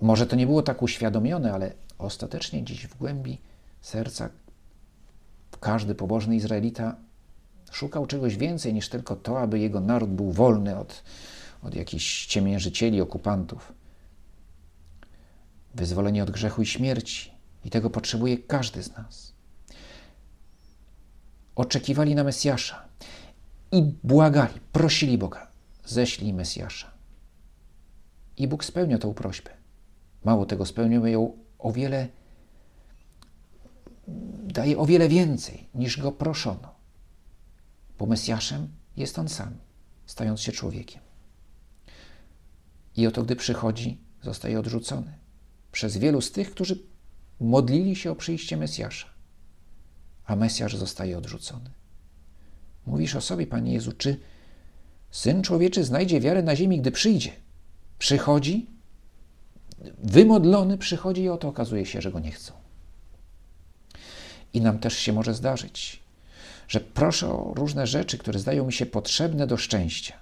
Może 0.01 0.27
to 0.27 0.37
nie 0.37 0.47
było 0.47 0.63
tak 0.63 0.83
uświadomione, 0.83 1.53
ale 1.53 1.73
ostatecznie 1.99 2.65
dziś 2.65 2.87
w 2.87 2.99
głębi 2.99 3.39
serca 3.81 4.31
każdy 5.65 5.95
pobożny 5.95 6.37
Izraelita 6.37 6.97
szukał 7.71 8.07
czegoś 8.07 8.37
więcej 8.37 8.75
niż 8.75 8.89
tylko 8.89 9.17
to, 9.17 9.41
aby 9.41 9.59
jego 9.59 9.81
naród 9.81 10.11
był 10.11 10.33
wolny 10.33 10.79
od, 10.79 11.03
od 11.63 11.75
jakichś 11.75 12.27
ciemiężycieli, 12.27 13.01
okupantów 13.01 13.73
wyzwolenie 15.75 16.23
od 16.23 16.31
grzechu 16.31 16.63
i 16.63 16.67
śmierci. 16.67 17.31
I 17.65 17.71
tego 17.71 17.91
potrzebuje 17.91 18.39
każdy 18.39 18.83
z 18.83 18.97
nas. 18.97 19.33
Oczekiwali 21.57 22.15
na 22.15 22.25
Mesjasza 22.25 22.89
i 23.73 23.83
błagali, 23.83 24.61
prosili 24.73 25.19
Boga, 25.19 25.47
ześlij 25.85 26.33
Mesjasza. 26.33 26.91
I 28.37 28.49
Bóg 28.49 28.65
spełnił 28.65 28.99
tę 28.99 29.15
prośbę. 29.15 29.51
Mało 30.25 30.47
tego, 30.47 30.67
spełnił 30.67 31.07
ją 31.07 31.37
o 31.59 31.73
wiele, 31.73 32.09
daje 34.55 34.79
o 34.79 34.87
wiele 34.87 35.09
więcej 35.09 35.69
niż 35.75 36.01
go 36.01 36.13
proszono. 36.13 36.75
Bo 37.99 38.07
Mesjaszem 38.07 38.69
jest 38.97 39.19
on 39.19 39.29
sam, 39.29 39.57
stając 40.07 40.41
się 40.41 40.53
człowiekiem. 40.53 41.03
I 42.97 43.07
oto, 43.07 43.23
gdy 43.23 43.37
przychodzi, 43.37 43.99
zostaje 44.23 44.59
odrzucony 44.59 45.19
przez 45.73 45.97
wielu 45.97 46.21
z 46.21 46.33
tych, 46.33 46.51
którzy 46.51 46.79
modlili 47.41 47.97
się 47.97 48.11
o 48.11 48.17
przyjście 48.17 48.57
Mesjasza, 48.57 49.09
a 50.25 50.37
Mesjasz 50.37 50.77
zostaje 50.77 51.19
odrzucony. 51.19 51.71
Mówisz 52.87 53.17
o 53.17 53.21
sobie, 53.21 53.47
Panie 53.47 53.73
Jezu, 53.73 53.93
czy 53.93 54.21
Syn 55.11 55.43
Człowieczy 55.43 55.85
znajdzie 55.85 56.21
wiarę 56.21 56.43
na 56.43 56.57
ziemi, 56.57 56.81
gdy 56.81 56.91
przyjdzie? 56.91 57.33
Przychodzi, 57.99 58.67
wymodlony 59.99 60.79
przychodzi 60.79 61.23
i 61.23 61.29
oto 61.29 61.49
okazuje 61.49 61.87
się, 61.87 62.01
że 62.01 62.13
go 62.13 62.21
nie 62.21 62.31
chcą. 62.31 62.64
I 64.55 64.61
nam 64.61 64.79
też 64.79 64.99
się 64.99 65.13
może 65.13 65.35
zdarzyć, 65.35 66.03
że 66.69 66.81
proszę 66.81 67.29
o 67.29 67.53
różne 67.57 67.87
rzeczy, 67.87 68.19
które 68.19 68.39
zdają 68.39 68.67
mi 68.67 68.73
się 68.73 68.87
potrzebne 68.87 69.47
do 69.47 69.57
szczęścia. 69.57 70.15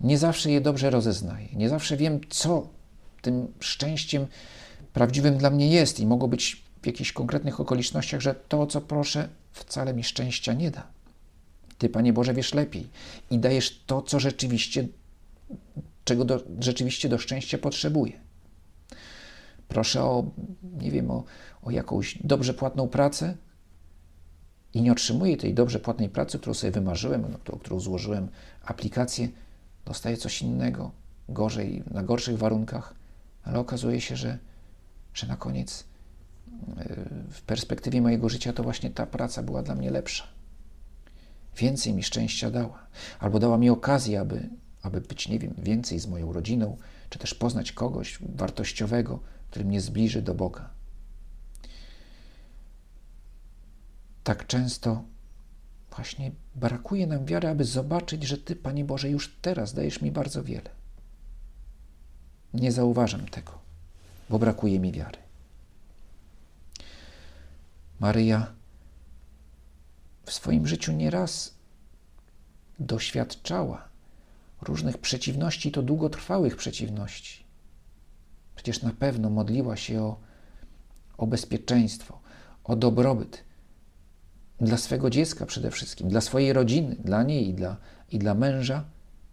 Nie 0.00 0.18
zawsze 0.18 0.50
je 0.50 0.60
dobrze 0.60 0.90
rozeznaję, 0.90 1.48
nie 1.52 1.68
zawsze 1.68 1.96
wiem, 1.96 2.20
co 2.28 2.68
tym 3.22 3.52
szczęściem 3.60 4.26
prawdziwym 4.92 5.38
dla 5.38 5.50
mnie 5.50 5.68
jest 5.68 6.00
i 6.00 6.06
mogło 6.06 6.28
być 6.28 6.62
w 6.82 6.86
jakichś 6.86 7.12
konkretnych 7.12 7.60
okolicznościach, 7.60 8.20
że 8.20 8.34
to, 8.34 8.60
o 8.60 8.66
co 8.66 8.80
proszę, 8.80 9.28
wcale 9.52 9.94
mi 9.94 10.04
szczęścia 10.04 10.52
nie 10.52 10.70
da. 10.70 10.86
Ty, 11.78 11.88
Panie 11.88 12.12
Boże, 12.12 12.34
wiesz 12.34 12.54
lepiej 12.54 12.86
i 13.30 13.38
dajesz 13.38 13.82
to, 13.86 14.02
co 14.02 14.20
rzeczywiście, 14.20 14.88
czego 16.04 16.24
do, 16.24 16.42
rzeczywiście 16.60 17.08
do 17.08 17.18
szczęścia 17.18 17.58
potrzebuję. 17.58 18.12
Proszę 19.68 20.04
o, 20.04 20.24
nie 20.80 20.90
wiem, 20.90 21.10
o, 21.10 21.24
o 21.62 21.70
jakąś 21.70 22.18
dobrze 22.24 22.54
płatną 22.54 22.88
pracę 22.88 23.36
i 24.74 24.82
nie 24.82 24.92
otrzymuję 24.92 25.36
tej 25.36 25.54
dobrze 25.54 25.78
płatnej 25.78 26.08
pracy, 26.08 26.38
którą 26.38 26.54
sobie 26.54 26.70
wymarzyłem, 26.70 27.24
o 27.52 27.56
którą 27.56 27.80
złożyłem 27.80 28.28
aplikację, 28.64 29.28
dostaję 29.84 30.16
coś 30.16 30.42
innego, 30.42 30.90
gorzej, 31.28 31.82
na 31.90 32.02
gorszych 32.02 32.38
warunkach, 32.38 32.94
ale 33.44 33.58
okazuje 33.58 34.00
się, 34.00 34.16
że, 34.16 34.38
że 35.14 35.26
na 35.26 35.36
koniec 35.36 35.84
w 37.30 37.42
perspektywie 37.42 38.02
mojego 38.02 38.28
życia 38.28 38.52
to 38.52 38.62
właśnie 38.62 38.90
ta 38.90 39.06
praca 39.06 39.42
była 39.42 39.62
dla 39.62 39.74
mnie 39.74 39.90
lepsza. 39.90 40.24
Więcej 41.56 41.94
mi 41.94 42.02
szczęścia 42.02 42.50
dała, 42.50 42.86
albo 43.18 43.38
dała 43.38 43.58
mi 43.58 43.70
okazję, 43.70 44.20
aby, 44.20 44.48
aby 44.82 45.00
być, 45.00 45.28
nie 45.28 45.38
wiem, 45.38 45.54
więcej 45.58 45.98
z 45.98 46.06
moją 46.06 46.32
rodziną, 46.32 46.76
czy 47.10 47.18
też 47.18 47.34
poznać 47.34 47.72
kogoś 47.72 48.18
wartościowego, 48.36 49.20
który 49.50 49.64
mnie 49.64 49.80
zbliży 49.80 50.22
do 50.22 50.34
Boga. 50.34 50.70
Tak 54.30 54.46
często 54.46 55.04
właśnie 55.96 56.32
brakuje 56.54 57.06
nam 57.06 57.26
wiary, 57.26 57.48
aby 57.48 57.64
zobaczyć, 57.64 58.24
że 58.24 58.38
Ty, 58.38 58.56
Panie 58.56 58.84
Boże, 58.84 59.10
już 59.10 59.36
teraz 59.42 59.74
dajesz 59.74 60.02
mi 60.02 60.12
bardzo 60.12 60.44
wiele. 60.44 60.70
Nie 62.54 62.72
zauważam 62.72 63.28
tego, 63.28 63.58
bo 64.28 64.38
brakuje 64.38 64.80
mi 64.80 64.92
wiary. 64.92 65.18
Maryja 68.00 68.52
w 70.24 70.32
swoim 70.32 70.66
życiu 70.66 70.92
nieraz 70.92 71.54
doświadczała 72.78 73.88
różnych 74.62 74.98
przeciwności, 74.98 75.72
to 75.72 75.82
długotrwałych 75.82 76.56
przeciwności. 76.56 77.44
Przecież 78.56 78.82
na 78.82 78.92
pewno 78.92 79.30
modliła 79.30 79.76
się 79.76 80.02
o, 80.02 80.20
o 81.18 81.26
bezpieczeństwo, 81.26 82.20
o 82.64 82.76
dobrobyt 82.76 83.49
dla 84.60 84.76
swego 84.76 85.10
dziecka 85.10 85.46
przede 85.46 85.70
wszystkim, 85.70 86.08
dla 86.08 86.20
swojej 86.20 86.52
rodziny, 86.52 86.96
dla 87.04 87.22
niej 87.22 87.48
i 87.48 87.54
dla, 87.54 87.76
i 88.10 88.18
dla 88.18 88.34
męża, 88.34 88.84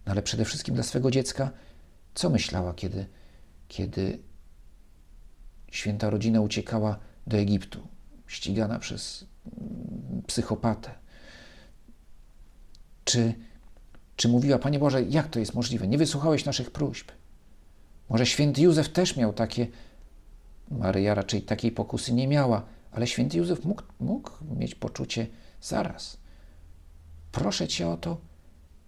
no 0.06 0.12
ale 0.12 0.22
przede 0.22 0.44
wszystkim 0.44 0.74
dla 0.74 0.84
swego 0.84 1.10
dziecka. 1.10 1.50
Co 2.14 2.30
myślała, 2.30 2.74
kiedy, 2.74 3.06
kiedy 3.68 4.18
święta 5.70 6.10
rodzina 6.10 6.40
uciekała 6.40 6.98
do 7.26 7.36
Egiptu? 7.36 7.88
ścigana 8.28 8.78
przez 8.78 9.24
psychopatę. 10.26 10.90
Czy, 13.04 13.34
czy 14.16 14.28
mówiła, 14.28 14.58
Panie 14.58 14.78
Boże, 14.78 15.02
jak 15.02 15.28
to 15.28 15.38
jest 15.38 15.54
możliwe? 15.54 15.88
Nie 15.88 15.98
wysłuchałeś 15.98 16.44
naszych 16.44 16.70
próśb. 16.70 17.12
Może 18.08 18.26
święty 18.26 18.62
Józef 18.62 18.88
też 18.88 19.16
miał 19.16 19.32
takie, 19.32 19.66
Maryja 20.70 21.14
raczej 21.14 21.42
takiej 21.42 21.72
pokusy 21.72 22.12
nie 22.12 22.28
miała, 22.28 22.62
ale 22.92 23.06
święty 23.06 23.38
Józef 23.38 23.64
mógł, 23.64 23.82
mógł 24.00 24.30
mieć 24.56 24.74
poczucie 24.74 25.26
zaraz. 25.60 26.18
Proszę 27.32 27.68
Cię 27.68 27.88
o 27.88 27.96
to, 27.96 28.20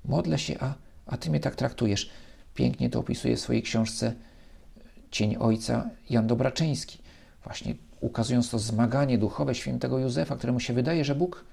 modlę 0.04 0.38
się, 0.38 0.58
a, 0.60 0.74
a 1.06 1.16
Ty 1.16 1.30
mnie 1.30 1.40
tak 1.40 1.56
traktujesz. 1.56 2.10
Pięknie 2.54 2.90
to 2.90 2.98
opisuje 3.00 3.36
w 3.36 3.40
swojej 3.40 3.62
książce 3.62 4.14
Cień 5.10 5.36
Ojca 5.36 5.90
Jan 6.10 6.26
Dobraczyński. 6.26 6.98
Właśnie 7.44 7.74
ukazując 8.00 8.50
to 8.50 8.58
zmaganie 8.58 9.18
duchowe 9.18 9.54
świętego 9.54 9.98
Józefa, 9.98 10.36
któremu 10.36 10.60
się 10.60 10.72
wydaje, 10.72 11.04
że 11.04 11.14
Bóg, 11.14 11.44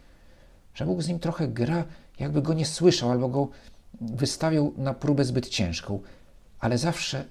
że 0.73 0.85
Bóg 0.85 1.01
z 1.01 1.07
nim 1.07 1.19
trochę 1.19 1.47
gra, 1.47 1.85
jakby 2.19 2.41
go 2.41 2.53
nie 2.53 2.65
słyszał 2.65 3.11
albo 3.11 3.29
go 3.29 3.49
wystawiał 4.01 4.73
na 4.77 4.93
próbę 4.93 5.25
zbyt 5.25 5.49
ciężką. 5.49 5.99
Ale 6.59 6.77
zawsze 6.77 7.25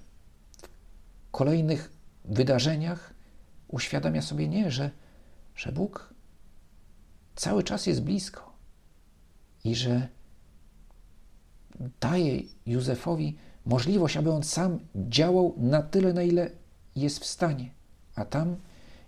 w 0.58 1.30
kolejnych 1.30 1.92
wydarzeniach 2.24 3.14
uświadamia 3.68 4.22
sobie 4.22 4.48
nie, 4.48 4.70
że, 4.70 4.90
że 5.56 5.72
Bóg 5.72 6.14
cały 7.36 7.62
czas 7.62 7.86
jest 7.86 8.02
blisko 8.02 8.52
i 9.64 9.74
że 9.74 10.08
daje 12.00 12.42
Józefowi 12.66 13.36
możliwość, 13.66 14.16
aby 14.16 14.32
on 14.32 14.42
sam 14.42 14.78
działał 14.94 15.54
na 15.58 15.82
tyle, 15.82 16.12
na 16.12 16.22
ile 16.22 16.50
jest 16.96 17.18
w 17.18 17.26
stanie, 17.26 17.70
a 18.14 18.24
tam 18.24 18.56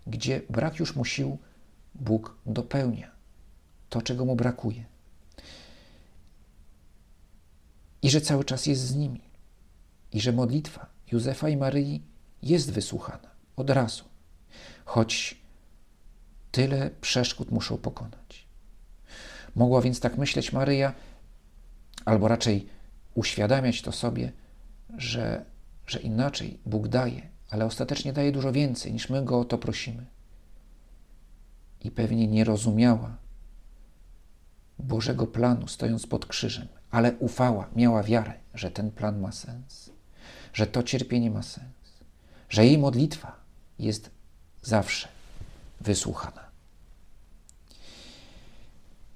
gdzie 0.06 0.42
brak 0.50 0.78
już 0.78 0.96
mu 0.96 1.04
sił, 1.04 1.38
Bóg 1.94 2.38
dopełnia 2.46 3.10
to, 3.88 4.02
czego 4.02 4.24
mu 4.24 4.36
brakuje. 4.36 4.84
I 8.02 8.10
że 8.10 8.20
cały 8.20 8.44
czas 8.44 8.66
jest 8.66 8.82
z 8.82 8.94
nimi. 8.94 9.20
I 10.12 10.20
że 10.20 10.32
modlitwa 10.32 10.86
Józefa 11.12 11.48
i 11.48 11.56
Maryi 11.56 12.02
jest 12.42 12.70
wysłuchana 12.70 13.30
od 13.56 13.70
razu, 13.70 14.04
choć 14.84 15.40
tyle 16.58 16.90
przeszkód 17.00 17.50
muszą 17.50 17.78
pokonać. 17.78 18.46
Mogła 19.54 19.82
więc 19.82 20.00
tak 20.00 20.18
myśleć 20.18 20.52
Maryja, 20.52 20.92
albo 22.04 22.28
raczej 22.28 22.68
uświadamiać 23.14 23.82
to 23.82 23.92
sobie, 23.92 24.32
że, 24.96 25.44
że 25.86 26.00
inaczej 26.00 26.58
Bóg 26.66 26.88
daje 26.88 27.22
ale 27.50 27.64
ostatecznie 27.64 28.12
daje 28.12 28.32
dużo 28.32 28.52
więcej 28.52 28.92
niż 28.92 29.10
my 29.10 29.24
go 29.24 29.40
o 29.40 29.44
to 29.44 29.58
prosimy. 29.58 30.06
I 31.84 31.90
pewnie 31.90 32.26
nie 32.26 32.44
rozumiała 32.44 33.16
Bożego 34.78 35.26
planu, 35.26 35.68
stojąc 35.68 36.06
pod 36.06 36.26
krzyżem, 36.26 36.68
ale 36.90 37.12
ufała, 37.12 37.68
miała 37.76 38.02
wiarę, 38.02 38.32
że 38.54 38.70
ten 38.70 38.90
plan 38.90 39.20
ma 39.20 39.32
sens, 39.32 39.90
że 40.52 40.66
to 40.66 40.82
cierpienie 40.82 41.30
ma 41.30 41.42
sens, 41.42 42.02
że 42.48 42.66
jej 42.66 42.78
modlitwa 42.78 43.36
jest 43.78 44.10
zawsze 44.62 45.08
wysłuchana. 45.80 46.47